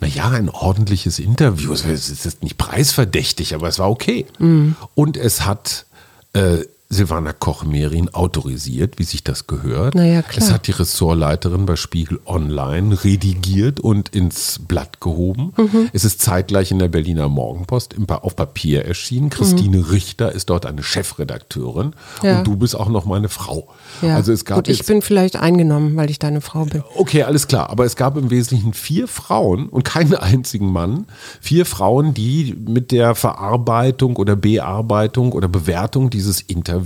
naja, 0.00 0.28
ein 0.28 0.48
ordentliches 0.48 1.18
Interview. 1.18 1.72
Es 1.72 1.84
ist 1.84 2.24
jetzt 2.24 2.42
nicht 2.42 2.58
preisverdächtig, 2.58 3.54
aber 3.54 3.68
es 3.68 3.78
war 3.78 3.90
okay. 3.90 4.26
Mhm. 4.38 4.76
Und 4.94 5.16
es 5.16 5.44
hat 5.44 5.86
äh, 6.32 6.58
Silvana 6.90 7.34
Koch-Merin 7.34 8.14
autorisiert, 8.14 8.98
wie 8.98 9.04
sich 9.04 9.22
das 9.22 9.46
gehört. 9.46 9.94
Na 9.94 10.06
ja, 10.06 10.22
klar. 10.22 10.42
Es 10.42 10.50
hat 10.50 10.66
die 10.68 10.70
Ressortleiterin 10.70 11.66
bei 11.66 11.76
Spiegel 11.76 12.18
Online 12.24 13.04
redigiert 13.04 13.78
und 13.78 14.08
ins 14.08 14.58
Blatt 14.66 14.98
gehoben. 14.98 15.52
Mhm. 15.58 15.90
Es 15.92 16.06
ist 16.06 16.22
zeitgleich 16.22 16.70
in 16.70 16.78
der 16.78 16.88
Berliner 16.88 17.28
Morgenpost 17.28 17.94
auf 18.08 18.36
Papier 18.36 18.86
erschienen. 18.86 19.28
Christine 19.28 19.90
Richter 19.90 20.32
ist 20.32 20.48
dort 20.48 20.64
eine 20.64 20.82
Chefredakteurin 20.82 21.88
Mhm. 21.88 21.92
Ja. 22.26 22.38
und 22.38 22.46
du 22.46 22.56
bist 22.56 22.74
auch 22.74 22.88
noch 22.88 23.04
meine 23.04 23.28
Frau. 23.28 23.68
Ja. 24.00 24.14
Also 24.16 24.32
es 24.32 24.46
gab 24.46 24.56
Gut, 24.56 24.68
ich 24.68 24.86
bin 24.86 25.02
vielleicht 25.02 25.36
eingenommen, 25.36 25.94
weil 25.96 26.08
ich 26.08 26.18
deine 26.18 26.40
Frau 26.40 26.64
bin. 26.64 26.82
Okay, 26.96 27.22
alles 27.22 27.48
klar. 27.48 27.68
Aber 27.68 27.84
es 27.84 27.96
gab 27.96 28.16
im 28.16 28.30
Wesentlichen 28.30 28.72
vier 28.72 29.08
Frauen 29.08 29.68
und 29.68 29.84
keinen 29.84 30.14
einzigen 30.16 30.72
Mann. 30.72 31.04
Vier 31.42 31.66
Frauen, 31.66 32.14
die 32.14 32.56
mit 32.66 32.92
der 32.92 33.14
Verarbeitung 33.14 34.16
oder 34.16 34.36
Bearbeitung 34.36 35.32
oder 35.32 35.48
Bewertung 35.48 36.08
dieses 36.08 36.40
Interviews 36.40 36.77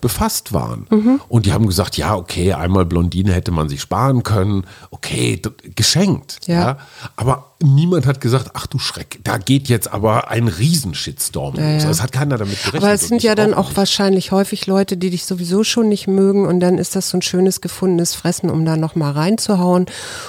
befasst 0.00 0.52
waren. 0.52 0.86
Und 1.28 1.46
die 1.46 1.52
haben 1.52 1.66
gesagt, 1.66 1.96
ja, 1.96 2.14
okay, 2.16 2.52
einmal 2.52 2.84
Blondine 2.86 3.32
hätte 3.32 3.50
man 3.50 3.68
sich 3.68 3.80
sparen 3.80 4.22
können. 4.22 4.64
Okay, 4.90 5.40
geschenkt. 5.76 6.38
Ja. 6.46 6.78
Aber 7.16 7.52
niemand 7.62 8.06
hat 8.06 8.20
gesagt, 8.20 8.50
ach 8.54 8.66
du 8.66 8.78
Schreck, 8.78 9.20
da 9.22 9.36
geht 9.38 9.68
jetzt 9.68 9.92
aber 9.92 10.30
ein 10.30 10.48
Riesenshitstorm 10.48 11.56
Ja, 11.56 11.74
los. 11.74 11.82
ja. 11.82 11.88
Das 11.88 12.02
hat 12.02 12.12
keiner 12.12 12.38
damit 12.38 12.56
gerechnet. 12.58 12.82
Aber 12.82 12.92
es 12.92 13.06
sind 13.08 13.22
ja 13.22 13.34
dann 13.34 13.52
auch 13.54 13.60
auch 13.60 13.68
nicht. 13.68 13.76
wahrscheinlich 13.76 14.32
häufig 14.32 14.66
Leute, 14.66 14.96
die 14.96 15.10
dich 15.10 15.26
sowieso 15.26 15.62
schon 15.64 15.88
nicht 15.90 16.06
mögen 16.06 16.46
und 16.46 16.60
dann 16.60 16.78
ist 16.78 16.96
das 16.96 17.10
so 17.10 17.18
ein 17.18 17.22
schönes 17.22 17.60
gefundenes 17.60 18.14
Fressen, 18.14 18.48
um 18.48 18.64
da 18.64 18.76
nochmal 18.78 19.12
reinzuhauen. 19.12 19.86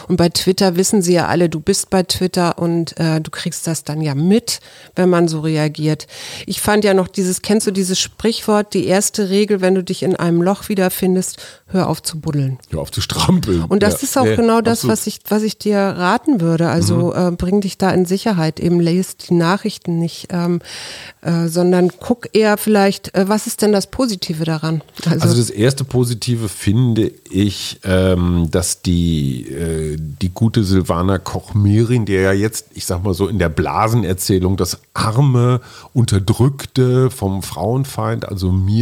Und 0.10 0.18
bei 0.18 0.28
Twitter 0.28 0.76
wissen 0.76 1.02
sie 1.02 1.14
ja 1.14 1.28
alle, 1.28 1.48
du 1.48 1.62
bist 1.62 1.90
bei 1.90 2.04
Twitter 2.04 2.58
und 2.58 2.98
äh, 3.00 3.22
du 3.22 3.32
kriegst 3.32 3.66
das 3.68 3.86
dann 3.86 4.02
ja 4.02 4.14
mit, 4.14 4.60
wenn 4.96 5.10
man 5.10 5.30
so 5.30 5.40
reagiert. 5.40 6.08
Ich 6.46 6.60
fand 6.60 6.84
ja 6.84 6.94
noch 6.94 7.08
dieses, 7.08 7.42
kennst 7.42 7.66
du 7.68 7.72
dieses 7.72 7.98
Sprichwort, 8.00 8.74
die 8.74 8.86
erste 8.92 9.30
Regel, 9.30 9.62
wenn 9.62 9.74
du 9.74 9.84
dich 9.84 10.04
in 10.04 10.16
einem 10.16 10.42
Loch 10.42 10.70
wiederfindest, 10.70 11.38
hör 11.68 11.88
auf 11.90 12.04
zu 12.04 12.20
buddeln. 12.20 12.60
Hör 12.70 12.82
auf 12.82 12.92
zu 12.92 13.02
strampeln. 13.02 13.64
Und 13.64 13.82
das 13.82 14.02
Ja, 14.02 14.04
ist 14.04 14.18
auch 14.18 14.26
ja, 14.26 14.36
genau 14.36 14.62
das, 14.62 14.80
absolut. 14.80 14.92
was 14.92 15.08
ich, 15.08 15.20
was 15.30 15.44
ich 15.44 15.58
dir 15.58 15.78
raten 15.80 16.42
würde. 16.42 16.70
Also 16.70 17.14
äh, 17.14 17.32
bring 17.32 17.62
dich 17.62 17.78
da 17.78 17.90
in 17.92 18.06
Sicherheit. 18.06 18.60
Eben 18.60 18.80
lest 18.80 19.30
die 19.30 19.34
Nachrichten 19.34 19.98
nicht, 19.98 20.28
ähm, 20.32 20.60
äh, 21.22 21.48
sondern 21.48 21.92
guck 22.00 22.30
eher 22.34 22.58
vielleicht, 22.58 23.16
äh, 23.16 23.28
was 23.30 23.48
ist 23.48 23.62
denn 23.62 23.72
das 23.72 23.88
Positive 23.88 24.44
daran? 24.44 24.82
Also 25.06 25.36
das 25.36 25.50
erste 25.50 25.84
Positive 25.86 26.50
finde 26.50 27.12
ich, 27.30 27.80
ähm, 27.86 28.50
dass 28.52 28.82
die, 28.82 29.48
äh, 29.50 29.98
die 29.98 30.30
gute 30.30 30.64
Silvana 30.64 31.18
Koch-Merin, 31.18 32.06
der 32.06 32.22
ja 32.22 32.34
jetzt, 32.34 32.66
ich 32.74 32.86
sag 32.86 33.04
mal 33.04 33.14
so 33.14 33.28
in 33.28 33.40
der 33.40 33.50
Blasenerzählung, 33.50 34.58
das 34.58 34.80
arme, 34.94 35.62
unterdrückte, 35.94 37.10
vom 37.10 37.42
Frauenfeind, 37.42 38.28
also 38.28 38.52
mir 38.52 38.81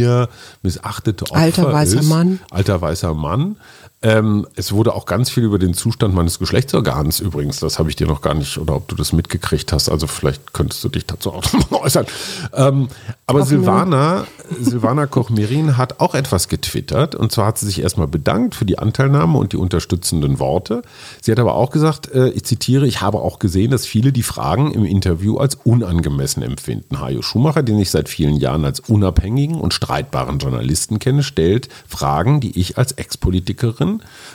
missachtete 0.62 1.24
Opfer 1.24 1.36
Alter 1.36 1.72
weißer 1.72 2.00
ist, 2.00 2.08
Mann. 2.08 2.40
Alter 2.50 2.80
weißer 2.80 3.14
Mann. 3.14 3.56
Ähm, 4.02 4.46
es 4.56 4.72
wurde 4.72 4.94
auch 4.94 5.04
ganz 5.04 5.28
viel 5.28 5.44
über 5.44 5.58
den 5.58 5.74
Zustand 5.74 6.14
meines 6.14 6.38
Geschlechtsorgans 6.38 7.20
übrigens, 7.20 7.60
das 7.60 7.78
habe 7.78 7.90
ich 7.90 7.96
dir 7.96 8.06
noch 8.06 8.22
gar 8.22 8.32
nicht, 8.32 8.56
oder 8.56 8.74
ob 8.74 8.88
du 8.88 8.94
das 8.94 9.12
mitgekriegt 9.12 9.74
hast, 9.74 9.90
also 9.90 10.06
vielleicht 10.06 10.54
könntest 10.54 10.82
du 10.82 10.88
dich 10.88 11.04
dazu 11.04 11.34
auch 11.34 11.52
noch 11.52 11.70
mal 11.70 11.80
äußern. 11.82 12.06
Ähm, 12.54 12.88
aber 13.26 13.44
Silvana, 13.44 14.26
Silvana 14.58 15.06
Koch-Merin 15.06 15.76
hat 15.76 16.00
auch 16.00 16.14
etwas 16.14 16.48
getwittert 16.48 17.14
und 17.14 17.30
zwar 17.30 17.48
hat 17.48 17.58
sie 17.58 17.66
sich 17.66 17.82
erstmal 17.82 18.08
bedankt 18.08 18.54
für 18.54 18.64
die 18.64 18.78
Anteilnahme 18.78 19.36
und 19.36 19.52
die 19.52 19.58
unterstützenden 19.58 20.38
Worte. 20.38 20.80
Sie 21.20 21.30
hat 21.30 21.38
aber 21.38 21.54
auch 21.54 21.70
gesagt, 21.70 22.10
äh, 22.14 22.30
ich 22.30 22.44
zitiere, 22.44 22.86
ich 22.86 23.02
habe 23.02 23.18
auch 23.18 23.38
gesehen, 23.38 23.70
dass 23.70 23.84
viele 23.84 24.12
die 24.12 24.22
Fragen 24.22 24.72
im 24.72 24.86
Interview 24.86 25.36
als 25.36 25.56
unangemessen 25.56 26.42
empfinden. 26.42 27.00
Hajo 27.00 27.20
Schumacher, 27.20 27.62
den 27.62 27.78
ich 27.78 27.90
seit 27.90 28.08
vielen 28.08 28.36
Jahren 28.36 28.64
als 28.64 28.80
unabhängigen 28.80 29.60
und 29.60 29.74
streitbaren 29.74 30.38
Journalisten 30.38 30.98
kenne, 30.98 31.22
stellt 31.22 31.68
Fragen, 31.86 32.40
die 32.40 32.58
ich 32.58 32.78
als 32.78 32.92
Ex-Politikerin 32.92 33.89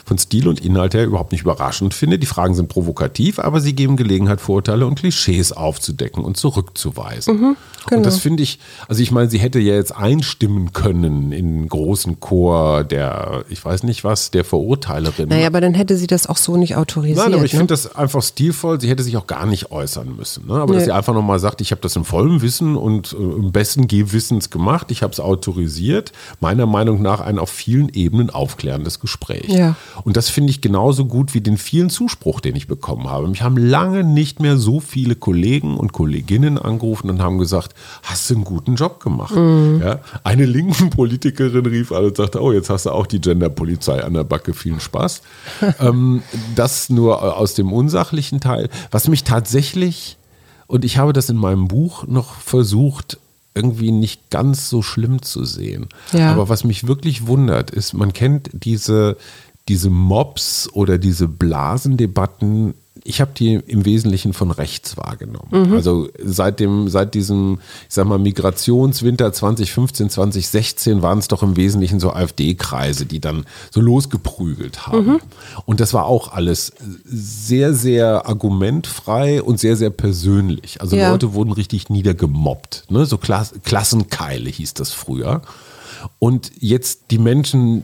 von 0.06 0.18
Stil 0.18 0.48
und 0.48 0.60
Inhalt 0.64 0.94
her 0.94 1.06
überhaupt 1.06 1.32
nicht 1.32 1.42
überraschend 1.42 1.94
finde. 1.94 2.20
Die 2.20 2.26
Fragen 2.26 2.54
sind 2.56 2.68
provokativ, 2.70 3.40
aber 3.40 3.62
sie 3.62 3.74
geben 3.74 3.96
Gelegenheit, 3.98 4.42
Vorurteile 4.42 4.86
und 4.88 4.96
Klischees 5.00 5.52
aufzudecken 5.52 6.24
und 6.24 6.38
zurückzuweisen. 6.38 7.38
genau. 7.88 7.98
Und 7.98 8.06
das 8.06 8.18
finde 8.20 8.44
ich, 8.44 8.60
also 8.88 9.02
ich 9.02 9.12
meine, 9.12 9.30
sie 9.30 9.38
hätte 9.40 9.60
ja 9.60 9.76
jetzt 9.76 9.96
einstimmen 9.96 10.74
können 10.74 11.32
in 11.32 11.60
den 11.60 11.70
großen 11.70 12.20
Chor 12.20 12.84
der, 12.84 13.46
ich 13.50 13.64
weiß 13.64 13.84
nicht 13.84 14.04
was, 14.04 14.32
der 14.32 14.44
Verurteilerin. 14.46 15.30
naja, 15.30 15.48
aber 15.48 15.62
dann 15.62 15.74
hätte 15.74 15.96
sie 15.98 16.08
das 16.08 16.28
auch 16.28 16.38
so 16.38 16.58
nicht 16.58 16.76
autorisiert. 16.76 17.18
Nein, 17.18 17.34
aber 17.34 17.46
ich 17.46 17.54
ne? 17.54 17.60
finde 17.60 17.74
das 17.74 17.96
einfach 17.96 18.22
stilvoll. 18.24 18.82
Sie 18.82 18.90
hätte 18.90 19.04
sich 19.04 19.16
auch 19.18 19.28
gar 19.28 19.46
nicht 19.46 19.72
äußern 19.72 20.16
müssen. 20.16 20.48
Ne? 20.48 20.56
Aber 20.56 20.74
dass 20.74 20.84
Nee. 20.84 20.86
sie 20.86 20.92
einfach 20.92 21.14
nochmal 21.14 21.40
sagt, 21.40 21.62
ich 21.62 21.72
habe 21.72 21.82
das 21.82 21.96
im 21.96 22.06
vollen 22.06 22.42
Wissen 22.42 22.76
und 22.76 23.14
äh, 23.14 23.16
im 23.16 23.52
besten 23.52 23.88
Gehwissens 23.88 24.50
gemacht. 24.50 24.92
Ich 24.92 25.04
habe 25.04 25.14
es 25.14 25.20
autorisiert. 25.20 26.12
Meiner 26.40 26.66
Meinung 26.66 27.02
nach 27.02 27.22
ein 27.22 27.40
auf 27.40 27.50
vielen 27.50 27.90
Ebenen 27.90 28.30
aufklärendes 28.30 29.00
Gespräch. 29.00 29.45
Ja. 29.50 29.76
Und 30.04 30.18
das 30.18 30.30
finde 30.30 30.52
ich 30.52 30.62
genauso 30.62 31.06
gut 31.06 31.34
wie 31.34 31.42
den 31.42 31.58
vielen 31.58 31.90
Zuspruch, 31.90 32.40
den 32.40 32.56
ich 32.56 32.68
bekommen 32.68 33.10
habe. 33.10 33.28
Mich 33.28 33.42
haben 33.42 33.58
lange 33.58 34.04
nicht 34.04 34.40
mehr 34.40 34.58
so 34.58 34.80
viele 34.80 35.16
Kollegen 35.16 35.78
und 35.78 35.94
Kolleginnen 35.94 36.58
angerufen 36.58 37.10
und 37.10 37.22
haben 37.22 37.38
gesagt, 37.38 37.74
hast 38.04 38.30
du 38.30 38.36
einen 38.36 38.44
guten 38.44 38.76
Job 38.76 39.02
gemacht. 39.02 39.36
Mhm. 39.36 39.82
Ja? 39.84 40.00
Eine 40.24 40.46
linken 40.46 40.90
Politikerin 40.90 41.66
rief 41.66 41.92
an 41.92 42.06
und 42.06 42.18
sagte, 42.18 42.42
oh, 42.42 42.52
jetzt 42.52 42.70
hast 42.70 42.86
du 42.86 42.92
auch 42.92 43.08
die 43.08 43.22
Genderpolizei 43.22 44.04
an 44.04 44.14
der 44.14 44.24
Backe. 44.24 44.54
Vielen 44.54 44.80
Spaß. 44.80 45.22
ähm, 45.80 46.24
das 46.56 46.90
nur 46.90 47.38
aus 47.38 47.54
dem 47.54 47.72
unsachlichen 47.72 48.40
Teil. 48.40 48.70
Was 48.92 49.08
mich 49.08 49.24
tatsächlich, 49.24 50.18
und 50.68 50.86
ich 50.86 50.98
habe 50.98 51.14
das 51.14 51.30
in 51.30 51.38
meinem 51.38 51.68
Buch 51.68 52.08
noch 52.08 52.36
versucht, 52.36 53.18
irgendwie 53.56 53.92
nicht 53.92 54.30
ganz 54.30 54.70
so 54.70 54.82
schlimm 54.82 55.22
zu 55.22 55.46
sehen. 55.46 55.88
Ja. 56.12 56.32
Aber 56.32 56.50
was 56.50 56.64
mich 56.64 56.88
wirklich 56.88 57.26
wundert, 57.26 57.72
ist, 57.72 57.94
man 57.94 58.14
kennt 58.14 58.50
diese, 58.54 59.18
diese 59.68 59.90
Mobs 59.90 60.70
oder 60.74 60.98
diese 60.98 61.28
Blasendebatten 61.28 62.76
ich 63.04 63.20
habe 63.22 63.32
die 63.36 63.56
im 63.56 63.86
Wesentlichen 63.86 64.34
von 64.34 64.52
rechts 64.52 64.98
wahrgenommen. 64.98 65.50
Mhm. 65.70 65.74
Also 65.74 66.10
seit 66.24 66.60
dem, 66.60 66.88
seit 66.88 67.14
diesem, 67.14 67.60
ich 67.88 67.94
sag 67.94 68.08
mal, 68.08 68.18
Migrationswinter 68.18 69.34
2015, 69.34 70.10
2016 70.10 71.02
waren 71.02 71.20
es 71.20 71.28
doch 71.28 71.44
im 71.44 71.58
Wesentlichen 71.58 72.00
so 72.00 72.12
AfD-Kreise, 72.12 73.06
die 73.06 73.20
dann 73.20 73.46
so 73.72 73.82
losgeprügelt 73.82 74.88
haben. 74.88 75.06
Mhm. 75.06 75.20
Und 75.66 75.80
das 75.82 75.94
war 75.94 76.06
auch 76.06 76.32
alles 76.32 76.74
sehr, 77.04 77.74
sehr 77.74 78.28
argumentfrei 78.28 79.44
und 79.44 79.60
sehr, 79.60 79.76
sehr 79.76 79.90
persönlich. 79.90 80.82
Also 80.82 80.96
ja. 80.96 81.12
Leute 81.12 81.34
wurden 81.34 81.52
richtig 81.52 81.90
niedergemobbt. 81.90 82.86
Ne? 82.90 83.06
So 83.06 83.18
Klass 83.18 83.54
Klassenkeile 83.64 84.50
hieß 84.50 84.74
das 84.74 84.92
früher. 84.92 85.42
Und 86.20 86.52
jetzt 86.60 87.12
die 87.12 87.20
Menschen, 87.20 87.84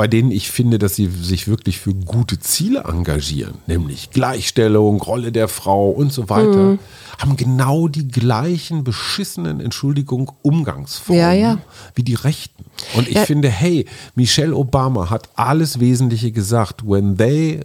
bei 0.00 0.08
denen 0.08 0.30
ich 0.30 0.50
finde, 0.50 0.78
dass 0.78 0.94
sie 0.94 1.08
sich 1.08 1.46
wirklich 1.46 1.78
für 1.78 1.92
gute 1.92 2.40
Ziele 2.40 2.84
engagieren, 2.88 3.56
nämlich 3.66 4.08
Gleichstellung, 4.08 4.98
Rolle 5.02 5.30
der 5.30 5.46
Frau 5.46 5.90
und 5.90 6.10
so 6.10 6.30
weiter, 6.30 6.70
mhm. 6.70 6.78
haben 7.18 7.36
genau 7.36 7.86
die 7.86 8.08
gleichen 8.08 8.82
beschissenen, 8.82 9.60
Entschuldigung, 9.60 10.32
Umgangsformen 10.40 11.20
ja, 11.20 11.32
ja. 11.34 11.58
wie 11.94 12.02
die 12.02 12.14
Rechten. 12.14 12.64
Und 12.96 13.08
ich 13.08 13.16
ja. 13.16 13.26
finde, 13.26 13.50
hey, 13.50 13.84
Michelle 14.14 14.56
Obama 14.56 15.10
hat 15.10 15.28
alles 15.34 15.80
Wesentliche 15.80 16.32
gesagt. 16.32 16.82
When 16.82 17.18
they 17.18 17.60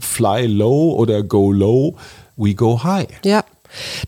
fly 0.00 0.46
low 0.46 0.92
oder 0.96 1.22
go 1.22 1.52
low, 1.52 1.96
we 2.34 2.56
go 2.56 2.82
high. 2.82 3.06
Ja. 3.24 3.44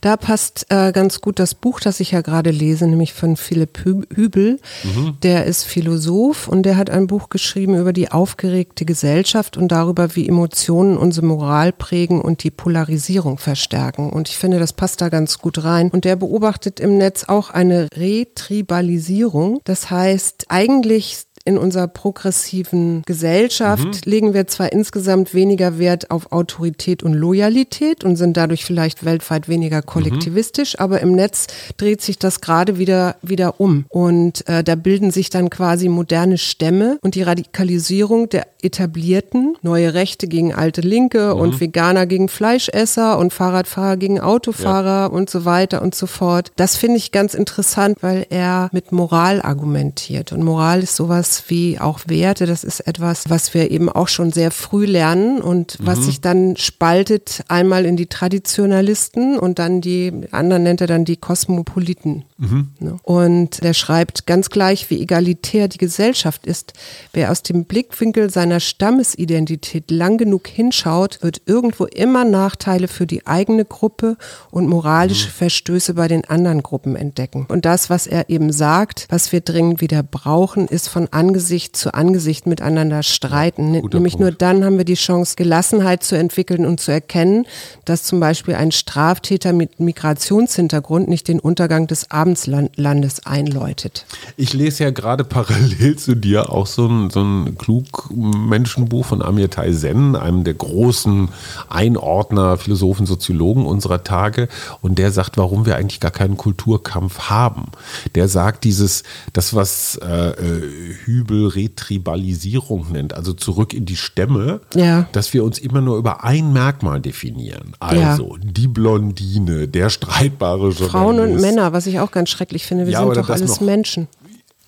Da 0.01 0.17
passt 0.17 0.67
äh, 0.71 0.93
ganz 0.93 1.21
gut 1.21 1.39
das 1.39 1.55
Buch, 1.55 1.81
das 1.81 2.01
ich 2.01 2.13
ja 2.13 2.21
gerade 2.21 2.51
lese, 2.51 2.87
nämlich 2.87 3.13
von 3.13 3.37
Philipp 3.37 3.85
Hübel. 3.85 4.61
Mhm. 4.85 5.17
Der 5.23 5.47
ist 5.47 5.65
Philosoph 5.65 6.49
und 6.49 6.63
der 6.65 6.77
hat 6.77 6.91
ein 6.91 7.07
Buch 7.07 7.29
geschrieben 7.29 7.77
über 7.77 7.93
die 7.93 8.11
aufgeregte 8.11 8.85
Gesellschaft 8.85 9.57
und 9.57 9.69
darüber, 9.69 10.15
wie 10.17 10.29
Emotionen 10.29 10.97
unsere 10.97 11.27
Moral 11.27 11.73
prägen 11.73 12.21
und 12.21 12.43
die 12.43 12.51
Polarisierung 12.51 13.39
verstärken. 13.39 14.11
Und 14.11 14.29
ich 14.29 14.39
finde, 14.39 14.59
das 14.59 14.73
passt 14.73 15.01
da 15.01 15.09
ganz 15.09 15.39
gut 15.39 15.65
rein. 15.65 15.91
Und 15.91 16.05
der 16.05 16.17
beobachtet 16.17 16.81
im 16.81 16.99
Netz 16.99 17.25
auch 17.25 17.51
eine 17.51 17.89
Retribalisierung. 17.95 19.61
Das 19.65 19.91
heißt, 19.91 20.47
eigentlich 20.49 21.28
in 21.49 21.57
unserer 21.57 21.89
progressiven 21.89 23.03
Gesellschaft 23.07 23.85
mhm. 23.85 24.01
legen 24.05 24.35
wir 24.35 24.47
zwar 24.47 24.71
insgesamt 24.71 25.33
weniger 25.33 25.79
Wert 25.79 26.11
auf 26.11 26.31
Autorität 26.31 27.03
und 27.03 27.15
Loyalität 27.15 28.05
und 28.05 28.17
sind 28.17 28.37
dadurch 28.37 28.67
vielleicht 28.67 29.05
weltweit 29.05 29.49
weniger 29.49 29.81
kollektivistisch, 29.81 30.75
mhm. 30.75 30.85
aber 30.85 31.01
im 31.01 31.13
Netz 31.13 31.47
dreht 31.79 32.03
sich 32.03 32.19
das 32.19 32.43
gerade 32.43 32.79
wieder, 32.79 33.17
wieder 33.23 33.61
um. 33.61 33.87
Und 33.89 34.47
äh, 34.47 34.63
da 34.63 34.75
bilden 34.75 35.11
sich 35.11 35.31
dann 35.31 35.49
quasi 35.49 35.89
moderne 35.89 36.37
Stämme 36.37 36.99
und 37.01 37.15
die 37.15 37.23
Radikalisierung 37.23 38.29
der 38.29 38.47
etablierten, 38.63 39.57
neue 39.63 39.95
Rechte 39.95 40.27
gegen 40.27 40.55
alte 40.55 40.83
Linke 40.83 41.35
mhm. 41.35 41.41
und 41.41 41.61
Veganer 41.61 42.07
gegen 42.07 42.29
Fleischesser 42.29 43.19
und 43.19 43.33
Fahrradfahrer 43.33 43.97
gegen 43.97 44.21
Autofahrer 44.21 44.89
ja. 44.89 45.07
und 45.07 45.31
so 45.31 45.45
weiter 45.45 45.81
und 45.81 45.95
so 45.95 46.07
fort. 46.07 46.53
Das 46.57 46.77
finde 46.77 46.99
ich 46.99 47.13
ganz 47.13 47.35
interessant, 47.35 47.99
weil 48.03 48.27
er 48.29 48.69
mit 48.73 48.93
Moral 48.93 49.41
argumentiert. 49.41 50.33
Und 50.33 50.43
Moral 50.43 50.83
ist 50.83 50.97
sowas, 50.97 51.38
wie 51.49 51.79
auch 51.79 52.01
Werte. 52.07 52.47
Das 52.47 52.65
ist 52.65 52.81
etwas, 52.81 53.31
was 53.31 53.55
wir 53.55 53.71
eben 53.71 53.89
auch 53.89 54.09
schon 54.09 54.33
sehr 54.33 54.51
früh 54.51 54.85
lernen 54.85 55.41
und 55.41 55.79
was 55.81 56.01
mhm. 56.01 56.03
sich 56.05 56.21
dann 56.21 56.57
spaltet 56.57 57.45
einmal 57.49 57.87
in 57.87 57.97
die 57.97 58.07
Traditionalisten 58.07 59.39
und 59.39 59.59
dann 59.59 59.81
die 59.81 60.13
anderen 60.33 60.63
nennt 60.63 60.81
er 60.81 60.87
dann 60.87 61.05
die 61.05 61.17
Kosmopoliten. 61.17 62.25
Mhm. 62.39 62.69
Ne? 62.79 62.97
Und 63.03 63.61
er 63.61 63.75
schreibt 63.75 64.27
ganz 64.27 64.51
gleich, 64.51 64.91
wie 64.91 65.01
egalitär 65.01 65.69
die 65.69 65.79
Gesellschaft 65.79 66.47
ist. 66.47 66.73
Wer 67.13 67.31
aus 67.31 67.43
dem 67.43 67.65
Blickwinkel 67.65 68.31
seiner 68.31 68.61
Stammesidentität 68.61 69.91
lang 69.91 70.19
genug 70.19 70.47
hinschaut, 70.47 71.19
wird 71.23 71.43
irgendwo 71.47 71.85
immer 71.87 72.25
Nachteile 72.25 72.89
für 72.89 73.07
die 73.07 73.27
eigene 73.27 73.65
Gruppe 73.65 74.17
und 74.51 74.69
moralische 74.69 75.29
mhm. 75.29 75.33
Verstöße 75.33 75.95
bei 75.95 76.09
den 76.09 76.25
anderen 76.25 76.63
Gruppen 76.63 76.97
entdecken. 76.97 77.47
Und 77.49 77.65
das, 77.65 77.91
was 77.91 78.07
er 78.07 78.31
eben 78.31 78.53
sagt, 78.53 79.07
was 79.09 79.33
wir 79.33 79.41
dringend 79.41 79.81
wieder 79.81 80.03
brauchen, 80.03 80.69
ist 80.69 80.89
von 80.89 81.09
Angesicht 81.29 81.77
zu 81.77 81.93
Angesicht 81.93 82.47
miteinander 82.47 83.03
streiten. 83.03 83.75
Ja, 83.75 83.83
Nämlich 83.83 84.15
Punkt. 84.15 84.21
nur 84.21 84.33
dann 84.33 84.65
haben 84.65 84.79
wir 84.79 84.87
die 84.87 84.95
Chance, 84.95 85.35
Gelassenheit 85.37 86.03
zu 86.03 86.17
entwickeln 86.17 86.65
und 86.65 86.81
zu 86.81 86.91
erkennen, 86.91 87.45
dass 87.85 88.05
zum 88.05 88.19
Beispiel 88.19 88.55
ein 88.55 88.73
Straftäter 88.73 89.53
mit 89.53 89.79
Migrationshintergrund 89.79 91.07
nicht 91.07 91.29
den 91.29 91.39
Untergang 91.39 91.87
des 91.87 92.11
Abendslandes 92.11 93.27
einläutet. 93.27 94.07
Ich 94.39 94.55
lese 94.55 94.85
ja 94.85 94.91
gerade 94.91 95.23
parallel 95.23 95.97
zu 95.97 96.15
dir 96.15 96.51
auch 96.51 96.67
so 96.67 96.87
ein, 96.87 97.11
so 97.11 97.21
ein 97.21 97.59
Klugmenschenbuch 97.59 99.05
von 99.05 99.21
Amir 99.21 99.51
Sen, 99.69 100.17
einem 100.17 100.45
der 100.45 100.55
großen 100.55 101.29
Einordner, 101.69 102.57
Philosophen, 102.57 103.05
Soziologen 103.05 103.67
unserer 103.67 104.03
Tage. 104.03 104.49
Und 104.81 104.99
der 104.99 105.13
sagt, 105.13 105.37
warum 105.37 105.67
wir 105.67 105.77
eigentlich 105.77 106.01
gar 106.01 106.11
keinen 106.11 106.39
Kulturkampf 106.39 107.29
haben. 107.29 107.67
Der 108.15 108.29
sagt, 108.29 108.65
dieses, 108.65 109.03
das, 109.35 109.55
was 109.55 110.01
äh, 110.03 110.31
äh 110.31 110.89
Hübel-Retribalisierung 111.09 112.93
nennt, 112.93 113.15
also 113.15 113.33
zurück 113.33 113.73
in 113.73 113.87
die 113.87 113.97
Stämme, 113.97 114.61
ja. 114.75 115.09
dass 115.13 115.33
wir 115.33 115.43
uns 115.43 115.59
immer 115.59 115.81
nur 115.81 115.97
über 115.97 116.23
ein 116.23 116.53
Merkmal 116.53 117.01
definieren. 117.01 117.73
Also 117.81 118.37
ja. 118.37 118.43
die 118.43 118.69
Blondine, 118.69 119.69
der 119.69 119.89
streitbare 119.89 120.69
Journalist. 120.69 120.91
Frauen 120.91 121.19
und 121.19 121.41
Männer, 121.41 121.73
was 121.73 121.87
ich 121.87 121.99
auch 121.99 122.11
ganz 122.11 122.29
schrecklich 122.29 122.67
finde. 122.67 122.85
Wir 122.85 122.93
ja, 122.93 123.01
sind 123.01 123.17
doch 123.17 123.31
alles 123.31 123.61
noch, 123.61 123.67
Menschen. 123.67 124.07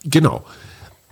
Genau. 0.05 0.43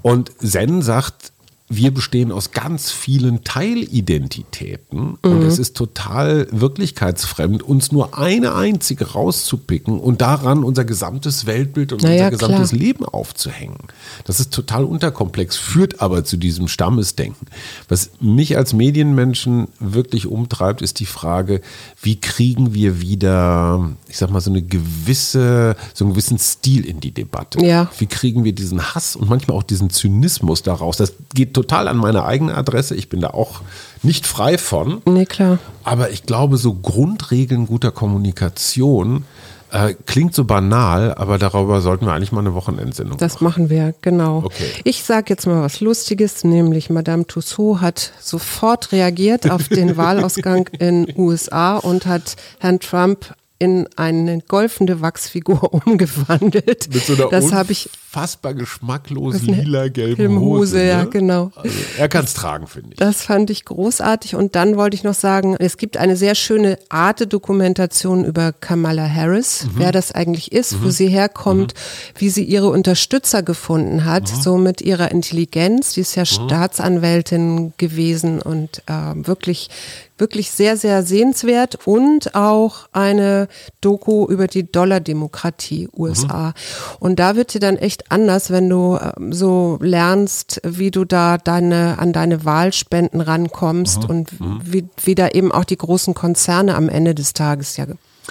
Und 0.00 0.32
Zen 0.38 0.80
sagt, 0.80 1.32
wir 1.70 1.92
bestehen 1.92 2.32
aus 2.32 2.52
ganz 2.52 2.90
vielen 2.90 3.44
Teilidentitäten 3.44 5.00
mhm. 5.00 5.18
und 5.22 5.42
es 5.42 5.58
ist 5.58 5.76
total 5.76 6.48
wirklichkeitsfremd, 6.50 7.62
uns 7.62 7.92
nur 7.92 8.16
eine 8.16 8.54
einzige 8.54 9.12
rauszupicken 9.12 10.00
und 10.00 10.22
daran 10.22 10.64
unser 10.64 10.86
gesamtes 10.86 11.44
Weltbild 11.44 11.92
und 11.92 12.02
naja, 12.02 12.26
unser 12.26 12.30
gesamtes 12.30 12.70
klar. 12.70 12.80
Leben 12.80 13.04
aufzuhängen. 13.04 13.76
Das 14.24 14.40
ist 14.40 14.52
total 14.52 14.84
unterkomplex, 14.84 15.56
führt 15.56 16.00
aber 16.00 16.24
zu 16.24 16.38
diesem 16.38 16.68
Stammesdenken. 16.68 17.46
Was 17.88 18.10
mich 18.20 18.56
als 18.56 18.72
Medienmenschen 18.72 19.68
wirklich 19.78 20.26
umtreibt, 20.26 20.80
ist 20.80 21.00
die 21.00 21.06
Frage, 21.06 21.60
wie 22.00 22.16
kriegen 22.16 22.72
wir 22.72 23.02
wieder, 23.02 23.90
ich 24.08 24.16
sag 24.16 24.30
mal, 24.30 24.40
so 24.40 24.50
eine 24.50 24.62
gewisse, 24.62 25.76
so 25.92 26.06
einen 26.06 26.14
gewissen 26.14 26.38
Stil 26.38 26.86
in 26.86 27.00
die 27.00 27.10
Debatte? 27.10 27.62
Ja. 27.64 27.90
Wie 27.98 28.06
kriegen 28.06 28.44
wir 28.44 28.54
diesen 28.54 28.94
Hass 28.94 29.16
und 29.16 29.28
manchmal 29.28 29.56
auch 29.58 29.62
diesen 29.62 29.90
Zynismus 29.90 30.62
daraus? 30.62 30.96
Das 30.96 31.12
geht 31.34 31.57
total 31.58 31.88
an 31.88 31.96
meine 31.96 32.24
eigene 32.24 32.54
Adresse. 32.54 32.94
Ich 32.94 33.08
bin 33.08 33.20
da 33.20 33.30
auch 33.30 33.62
nicht 34.04 34.28
frei 34.28 34.58
von. 34.58 35.02
Nee, 35.06 35.26
klar. 35.26 35.58
Aber 35.82 36.10
ich 36.10 36.22
glaube, 36.22 36.56
so 36.56 36.72
Grundregeln 36.72 37.66
guter 37.66 37.90
Kommunikation 37.90 39.24
äh, 39.72 39.94
klingt 40.06 40.36
so 40.36 40.44
banal, 40.44 41.14
aber 41.14 41.36
darüber 41.36 41.80
sollten 41.80 42.06
wir 42.06 42.12
eigentlich 42.12 42.30
mal 42.30 42.40
eine 42.40 42.54
Wochenendsendung 42.54 43.18
Das 43.18 43.40
machen, 43.40 43.64
machen 43.64 43.70
wir, 43.70 43.94
genau. 44.02 44.38
Okay. 44.44 44.70
Ich 44.84 45.02
sage 45.02 45.26
jetzt 45.30 45.46
mal 45.46 45.60
was 45.60 45.80
Lustiges, 45.80 46.44
nämlich 46.44 46.90
Madame 46.90 47.26
Tussaud 47.26 47.80
hat 47.80 48.12
sofort 48.20 48.92
reagiert 48.92 49.50
auf 49.50 49.68
den 49.68 49.96
Wahlausgang 49.96 50.68
in 50.78 51.12
USA 51.16 51.76
und 51.76 52.06
hat 52.06 52.36
Herrn 52.60 52.78
Trump 52.78 53.34
in 53.58 53.88
eine 53.96 54.40
golfende 54.40 55.00
Wachsfigur 55.00 55.72
umgewandelt. 55.86 56.92
Mit 56.92 57.04
so 57.04 57.14
einer 57.14 57.28
das 57.28 57.52
habe 57.52 57.72
ich 57.72 57.90
unfassbar 58.08 58.54
geschmacklos 58.54 59.42
lila-gelben 59.42 60.40
Hose. 60.40 60.60
Hose 60.60 60.76
ne? 60.78 60.88
ja, 60.88 61.04
genau. 61.04 61.50
Also 61.54 61.76
er 61.98 62.08
kann 62.08 62.24
es 62.24 62.34
tragen, 62.34 62.66
finde 62.66 62.90
ich. 62.92 62.96
Das 62.96 63.22
fand 63.22 63.50
ich 63.50 63.64
großartig. 63.64 64.34
Und 64.34 64.54
dann 64.54 64.76
wollte 64.76 64.94
ich 64.94 65.04
noch 65.04 65.14
sagen, 65.14 65.56
es 65.58 65.76
gibt 65.76 65.96
eine 65.96 66.16
sehr 66.16 66.34
schöne 66.34 66.78
Arte-Dokumentation 66.88 68.24
über 68.24 68.52
Kamala 68.52 69.08
Harris, 69.08 69.64
mhm. 69.64 69.70
wer 69.76 69.92
das 69.92 70.12
eigentlich 70.12 70.52
ist, 70.52 70.74
mhm. 70.74 70.84
wo 70.84 70.90
sie 70.90 71.08
herkommt, 71.08 71.74
mhm. 71.74 72.20
wie 72.20 72.30
sie 72.30 72.44
ihre 72.44 72.70
Unterstützer 72.70 73.42
gefunden 73.42 74.04
hat, 74.04 74.32
mhm. 74.32 74.40
so 74.40 74.56
mit 74.56 74.80
ihrer 74.80 75.10
Intelligenz. 75.10 75.92
Die 75.92 76.00
ist 76.00 76.14
ja 76.14 76.22
mhm. 76.22 76.26
Staatsanwältin 76.26 77.74
gewesen 77.76 78.40
und 78.40 78.82
äh, 78.86 78.92
wirklich 79.14 79.68
wirklich 80.18 80.50
sehr, 80.50 80.76
sehr 80.76 81.02
sehenswert 81.02 81.86
und 81.86 82.34
auch 82.34 82.88
eine 82.92 83.48
Doku 83.80 84.26
über 84.26 84.46
die 84.46 84.70
Dollardemokratie 84.70 85.88
USA. 85.96 86.48
Mhm. 86.48 86.52
Und 87.00 87.18
da 87.18 87.36
wird 87.36 87.54
dir 87.54 87.60
dann 87.60 87.76
echt 87.76 88.10
anders, 88.10 88.50
wenn 88.50 88.68
du 88.68 88.98
ähm, 88.98 89.32
so 89.32 89.78
lernst, 89.80 90.60
wie 90.64 90.90
du 90.90 91.04
da 91.04 91.38
deine, 91.38 91.98
an 91.98 92.12
deine 92.12 92.44
Wahlspenden 92.44 93.20
rankommst 93.20 94.04
mhm. 94.04 94.10
und 94.10 94.40
mhm. 94.40 94.60
wie, 94.64 94.88
wie 95.02 95.14
da 95.14 95.28
eben 95.28 95.52
auch 95.52 95.64
die 95.64 95.78
großen 95.78 96.14
Konzerne 96.14 96.74
am 96.74 96.88
Ende 96.88 97.14
des 97.14 97.32
Tages 97.32 97.76
ja 97.76 97.86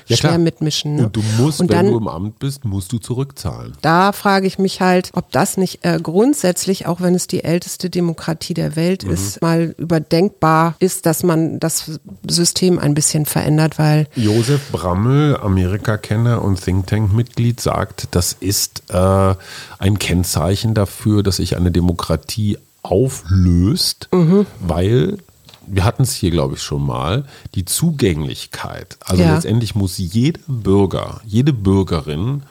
ja, 0.07 0.17
schwer 0.17 0.31
klar. 0.31 0.39
mitmischen. 0.39 0.95
Ne? 0.95 1.05
Und 1.05 1.15
du 1.15 1.23
musst, 1.37 1.61
und 1.61 1.69
wenn 1.69 1.77
dann, 1.77 1.85
du 1.87 1.97
im 1.97 2.07
Amt 2.07 2.39
bist, 2.39 2.65
musst 2.65 2.91
du 2.91 2.99
zurückzahlen. 2.99 3.73
Da 3.81 4.11
frage 4.11 4.47
ich 4.47 4.59
mich 4.59 4.81
halt, 4.81 5.09
ob 5.13 5.31
das 5.31 5.57
nicht 5.57 5.83
äh, 5.83 5.99
grundsätzlich, 6.01 6.85
auch 6.85 7.01
wenn 7.01 7.15
es 7.15 7.27
die 7.27 7.43
älteste 7.43 7.89
Demokratie 7.89 8.53
der 8.53 8.75
Welt 8.75 9.05
mhm. 9.05 9.11
ist, 9.11 9.41
mal 9.41 9.75
überdenkbar 9.77 10.75
ist, 10.79 11.05
dass 11.05 11.23
man 11.23 11.59
das 11.59 11.99
System 12.27 12.79
ein 12.79 12.93
bisschen 12.93 13.25
verändert, 13.25 13.79
weil. 13.79 14.07
Josef 14.15 14.71
Brammel, 14.71 15.37
Amerikakenner 15.37 16.41
und 16.41 16.63
Think 16.63 16.87
Tank-Mitglied, 16.87 17.59
sagt, 17.59 18.09
das 18.11 18.35
ist 18.39 18.83
äh, 18.89 19.35
ein 19.79 19.99
Kennzeichen 19.99 20.73
dafür, 20.73 21.23
dass 21.23 21.37
sich 21.37 21.57
eine 21.57 21.71
Demokratie 21.71 22.57
auflöst, 22.83 24.09
mhm. 24.13 24.45
weil 24.59 25.17
wir 25.67 25.83
hatten 25.83 26.03
es 26.03 26.13
hier, 26.13 26.31
glaube 26.31 26.55
ich, 26.55 26.61
schon 26.61 26.85
mal, 26.85 27.25
die 27.55 27.65
Zugänglichkeit. 27.65 28.97
Also 29.05 29.23
Ja. 29.23 29.33
letztendlich 29.35 29.75
muss 29.75 29.97
jeder 29.97 30.39
Bürger, 30.47 31.21
jede 31.25 31.53
Bürgerin 31.53 32.43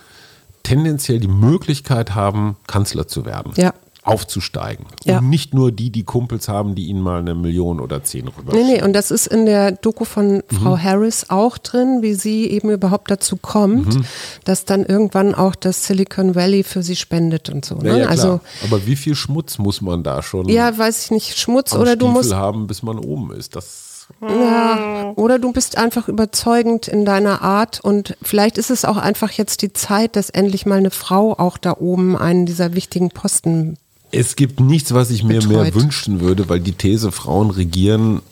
tendenziell 0.62 1.20
die 1.20 1.28
Möglichkeit 1.28 2.14
haben, 2.14 2.56
Kanzler 2.66 3.06
zu 3.08 3.24
werden. 3.24 3.52
Ja. 3.56 3.72
Aufzusteigen. 4.06 4.86
Ja. 5.04 5.18
Und 5.18 5.28
nicht 5.30 5.52
nur 5.52 5.72
die, 5.72 5.90
die 5.90 6.04
Kumpels 6.04 6.48
haben, 6.48 6.74
die 6.74 6.86
ihnen 6.86 7.00
mal 7.00 7.18
eine 7.20 7.34
Million 7.34 7.80
oder 7.80 8.02
zehn 8.04 8.28
rüber. 8.28 8.52
Nee, 8.54 8.62
nee, 8.64 8.82
und 8.82 8.92
das 8.92 9.10
ist 9.10 9.26
in 9.26 9.46
der 9.46 9.72
Doku 9.72 10.04
von 10.04 10.36
Mhm. 10.36 10.42
Frau 10.56 10.78
Harris 10.78 11.26
auch 11.28 11.58
drin, 11.58 11.98
wie 12.02 12.14
sie 12.14 12.46
eben 12.50 12.70
überhaupt 12.70 13.10
dazu 13.10 13.36
kommt, 13.36 13.94
Mhm. 13.96 14.04
dass 14.44 14.64
dann 14.64 14.84
irgendwann 14.84 15.34
auch 15.34 15.54
das 15.54 15.86
Silicon 15.86 16.34
Valley 16.34 16.62
für 16.62 16.82
sie 16.82 16.96
spendet 16.96 17.50
und 17.50 17.64
so. 17.64 17.74
Ne? 17.76 17.88
Ja, 17.90 17.96
ja, 17.96 18.02
klar. 18.04 18.10
also, 18.10 18.40
Aber 18.64 18.86
wie 18.86 18.96
viel 18.96 19.14
Schmutz 19.14 19.58
muss 19.58 19.80
man 19.80 20.02
da 20.02 20.22
schon 20.22 20.48
ja, 20.48 20.76
weiß 20.76 21.04
ich 21.06 21.10
nicht, 21.10 21.38
Schmutz 21.38 21.72
oder 21.74 21.96
du 21.96 22.06
Stiefel 22.06 22.12
musst 22.12 22.34
haben, 22.34 22.66
bis 22.66 22.82
man 22.82 22.98
oben 22.98 23.32
ist? 23.32 23.56
Das 23.56 24.06
Ja, 24.20 25.12
oder 25.16 25.40
du 25.40 25.52
bist 25.52 25.76
einfach 25.78 26.06
überzeugend 26.08 26.86
in 26.86 27.04
deiner 27.04 27.42
Art 27.42 27.80
und 27.82 28.16
vielleicht 28.22 28.56
ist 28.56 28.70
es 28.70 28.84
auch 28.84 28.96
einfach 28.98 29.32
jetzt 29.32 29.62
die 29.62 29.72
Zeit, 29.72 30.14
dass 30.14 30.30
endlich 30.30 30.64
mal 30.64 30.78
eine 30.78 30.92
Frau 30.92 31.32
auch 31.36 31.58
da 31.58 31.76
oben 31.78 32.16
einen 32.16 32.46
dieser 32.46 32.74
wichtigen 32.74 33.10
Posten. 33.10 33.76
Es 34.12 34.36
gibt 34.36 34.60
nichts, 34.60 34.94
was 34.94 35.10
ich 35.10 35.24
mir 35.24 35.44
mehr 35.46 35.74
wünschen 35.74 36.20
würde, 36.20 36.48
weil 36.48 36.60
die 36.60 36.72
These, 36.72 37.12
Frauen 37.12 37.50
regieren 37.50 38.22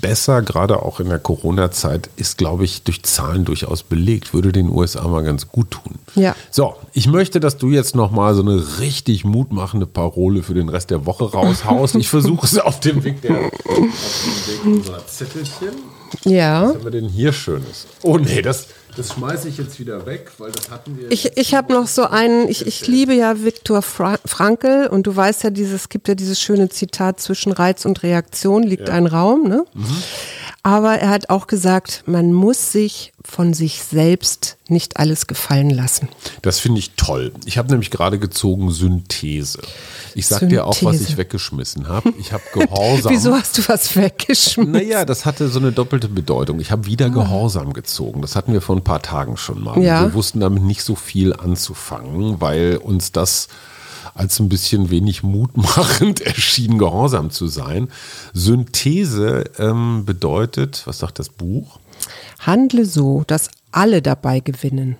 besser, 0.00 0.42
gerade 0.42 0.82
auch 0.82 1.00
in 1.00 1.08
der 1.08 1.18
Corona-Zeit, 1.18 2.10
ist, 2.16 2.38
glaube 2.38 2.64
ich, 2.64 2.82
durch 2.82 3.02
Zahlen 3.02 3.44
durchaus 3.44 3.82
belegt. 3.82 4.34
Würde 4.34 4.52
den 4.52 4.68
USA 4.68 5.06
mal 5.08 5.22
ganz 5.22 5.48
gut 5.48 5.70
tun. 5.70 5.98
Ja. 6.14 6.36
So, 6.50 6.74
ich 6.92 7.08
möchte, 7.08 7.40
dass 7.40 7.58
du 7.58 7.70
jetzt 7.70 7.94
nochmal 7.94 8.34
so 8.34 8.42
eine 8.42 8.78
richtig 8.78 9.24
mutmachende 9.24 9.86
Parole 9.86 10.42
für 10.42 10.54
den 10.54 10.68
Rest 10.68 10.90
der 10.90 11.06
Woche 11.06 11.24
raushaust. 11.24 11.96
Ich 11.96 12.08
versuche 12.08 12.46
es 12.46 12.58
auf 12.58 12.80
dem 12.80 13.02
Weg 13.04 13.22
der 13.22 13.38
auf 13.38 13.50
dem 13.76 13.84
Weg 13.84 14.64
unserer 14.76 15.06
Zettelchen. 15.06 15.68
Ja. 16.24 16.62
Was 16.62 16.74
haben 16.74 16.84
wir 16.84 16.90
denn 16.90 17.08
hier 17.08 17.32
Schönes? 17.32 17.86
Oh 18.02 18.18
nee, 18.18 18.42
das, 18.42 18.66
das 18.96 19.12
schmeiße 19.12 19.48
ich 19.48 19.58
jetzt 19.58 19.80
wieder 19.80 20.04
weg, 20.06 20.30
weil 20.38 20.50
das 20.52 20.70
hatten 20.70 20.98
wir. 20.98 21.10
Ich, 21.10 21.36
ich 21.36 21.54
habe 21.54 21.72
noch 21.72 21.86
so 21.86 22.04
einen, 22.04 22.48
ich, 22.48 22.66
ich 22.66 22.86
liebe 22.86 23.14
ja 23.14 23.42
Viktor 23.42 23.82
Fra 23.82 24.18
Frankl 24.24 24.88
und 24.90 25.06
du 25.06 25.16
weißt 25.16 25.44
ja, 25.44 25.50
dieses, 25.50 25.82
es 25.82 25.88
gibt 25.88 26.08
ja 26.08 26.14
dieses 26.14 26.40
schöne 26.40 26.68
Zitat, 26.68 27.20
zwischen 27.20 27.52
Reiz 27.52 27.84
und 27.84 28.02
Reaktion 28.02 28.62
liegt 28.62 28.90
ein 28.90 29.06
Raum, 29.06 29.48
ne? 29.48 29.64
Aber 30.64 30.94
er 30.94 31.10
hat 31.10 31.28
auch 31.28 31.48
gesagt, 31.48 32.04
man 32.06 32.32
muss 32.32 32.70
sich 32.70 33.12
von 33.24 33.52
sich 33.52 33.82
selbst 33.82 34.58
nicht 34.68 34.96
alles 34.96 35.26
gefallen 35.26 35.70
lassen. 35.70 36.08
Das 36.42 36.60
finde 36.60 36.78
ich 36.78 36.92
toll. 36.92 37.32
Ich 37.46 37.58
habe 37.58 37.68
nämlich 37.70 37.90
gerade 37.90 38.20
gezogen 38.20 38.70
Synthese. 38.70 39.60
Ich 40.14 40.28
sag 40.28 40.48
dir 40.48 40.64
auch, 40.64 40.76
was 40.82 41.00
ich 41.00 41.16
weggeschmissen 41.16 41.88
habe. 41.88 42.12
Ich 42.20 42.32
habe 42.32 42.44
Gehorsam. 42.52 43.12
Wieso 43.12 43.34
hast 43.34 43.58
du 43.58 43.62
was 43.66 43.96
weggeschmissen? 43.96 44.70
Naja, 44.70 45.04
das 45.04 45.26
hatte 45.26 45.48
so 45.48 45.58
eine 45.58 45.72
doppelte 45.72 46.08
Bedeutung. 46.08 46.60
Ich 46.60 46.70
habe 46.70 46.86
wieder 46.86 47.10
Gehorsam 47.10 47.72
gezogen. 47.72 48.22
Das 48.22 48.36
hatten 48.36 48.52
wir 48.52 48.60
vor 48.60 48.76
ein 48.76 48.84
paar 48.84 49.02
Tagen 49.02 49.36
schon 49.36 49.62
mal. 49.62 49.82
Ja. 49.82 50.02
Wir 50.02 50.14
wussten 50.14 50.38
damit 50.38 50.62
nicht 50.62 50.84
so 50.84 50.94
viel 50.94 51.32
anzufangen, 51.32 52.40
weil 52.40 52.76
uns 52.76 53.10
das 53.10 53.48
als 54.14 54.38
ein 54.40 54.48
bisschen 54.48 54.90
wenig 54.90 55.22
mutmachend 55.22 56.20
erschien, 56.26 56.78
gehorsam 56.78 57.30
zu 57.30 57.46
sein. 57.46 57.88
Synthese 58.32 59.44
ähm, 59.58 60.04
bedeutet, 60.04 60.82
was 60.86 60.98
sagt 60.98 61.18
das 61.18 61.28
Buch? 61.28 61.78
Handle 62.40 62.84
so, 62.84 63.24
dass 63.26 63.50
alle 63.70 64.02
dabei 64.02 64.40
gewinnen. 64.40 64.96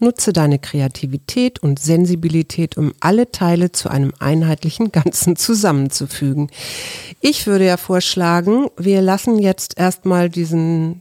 Nutze 0.00 0.32
deine 0.32 0.58
Kreativität 0.58 1.62
und 1.62 1.78
Sensibilität, 1.78 2.76
um 2.76 2.92
alle 2.98 3.30
Teile 3.30 3.70
zu 3.70 3.88
einem 3.88 4.12
einheitlichen 4.18 4.90
Ganzen 4.92 5.36
zusammenzufügen. 5.36 6.50
Ich 7.20 7.46
würde 7.46 7.66
ja 7.66 7.76
vorschlagen, 7.76 8.68
wir 8.76 9.02
lassen 9.02 9.38
jetzt 9.38 9.78
erstmal 9.78 10.30
diesen 10.30 11.00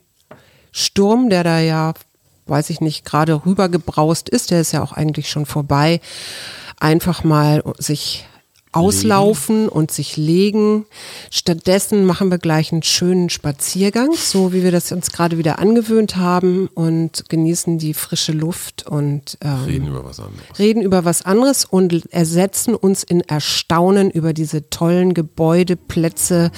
Sturm, 0.72 1.30
der 1.30 1.44
da 1.44 1.60
ja, 1.60 1.94
weiß 2.46 2.70
ich 2.70 2.82
nicht, 2.82 3.06
gerade 3.06 3.46
rübergebraust 3.46 4.30
ist, 4.30 4.52
der 4.52 4.62
ist 4.62 4.74
ja 4.74 4.84
auch 4.84 4.92
eigentlich 4.92 5.30
schon 5.30 5.46
vorbei, 5.46 6.00
einfach 6.80 7.24
mal 7.24 7.64
sich 7.78 8.26
auslaufen 8.74 9.70
und 9.70 9.92
sich 9.92 10.18
legen. 10.18 10.86
Stattdessen 11.30 12.06
machen 12.06 12.30
wir 12.32 12.40
gleich 12.40 12.74
einen 12.74 12.84
schönen 12.84 13.30
Spaziergang, 13.30 14.10
so 14.14 14.52
wie 14.52 14.64
wir 14.64 14.72
das 14.72 14.92
uns 14.92 15.12
gerade 15.12 15.38
wieder 15.38 15.60
angewöhnt 15.60 16.16
haben 16.18 16.68
und 16.74 17.30
genießen 17.30 17.78
die 17.78 17.94
frische 17.94 18.32
Luft 18.32 18.86
und 18.88 19.38
ähm, 19.42 19.64
Reden 19.66 19.88
über 19.88 20.04
was 20.04 20.20
anderes. 20.20 20.60
reden 20.60 20.82
über 20.82 21.06
was 21.06 21.22
anderes 21.24 21.66
und 21.66 22.12
ersetzen 22.12 22.76
uns 22.76 23.04
in 23.04 23.22
Erstaunen 23.22 24.10
über 24.12 24.34
diese 24.34 24.70
tollen 24.70 25.14
Gebäude, 25.14 25.76
Plätze 25.76 26.52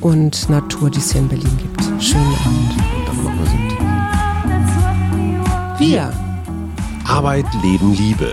und 0.00 0.48
Natur, 0.48 0.90
die 0.90 0.98
es 0.98 1.12
hier 1.12 1.22
in 1.22 1.28
Berlin 1.28 1.58
gibt. 1.58 1.82
Schönen 2.02 2.24
Abend. 2.24 2.70
Und 2.96 3.08
dann 3.08 3.24
machen 3.24 3.38
wir 3.38 3.46
Synthese. 3.46 3.78
Wir, 5.78 6.12
Arbeit, 7.04 7.46
Leben, 7.62 7.94
Liebe. 7.94 8.32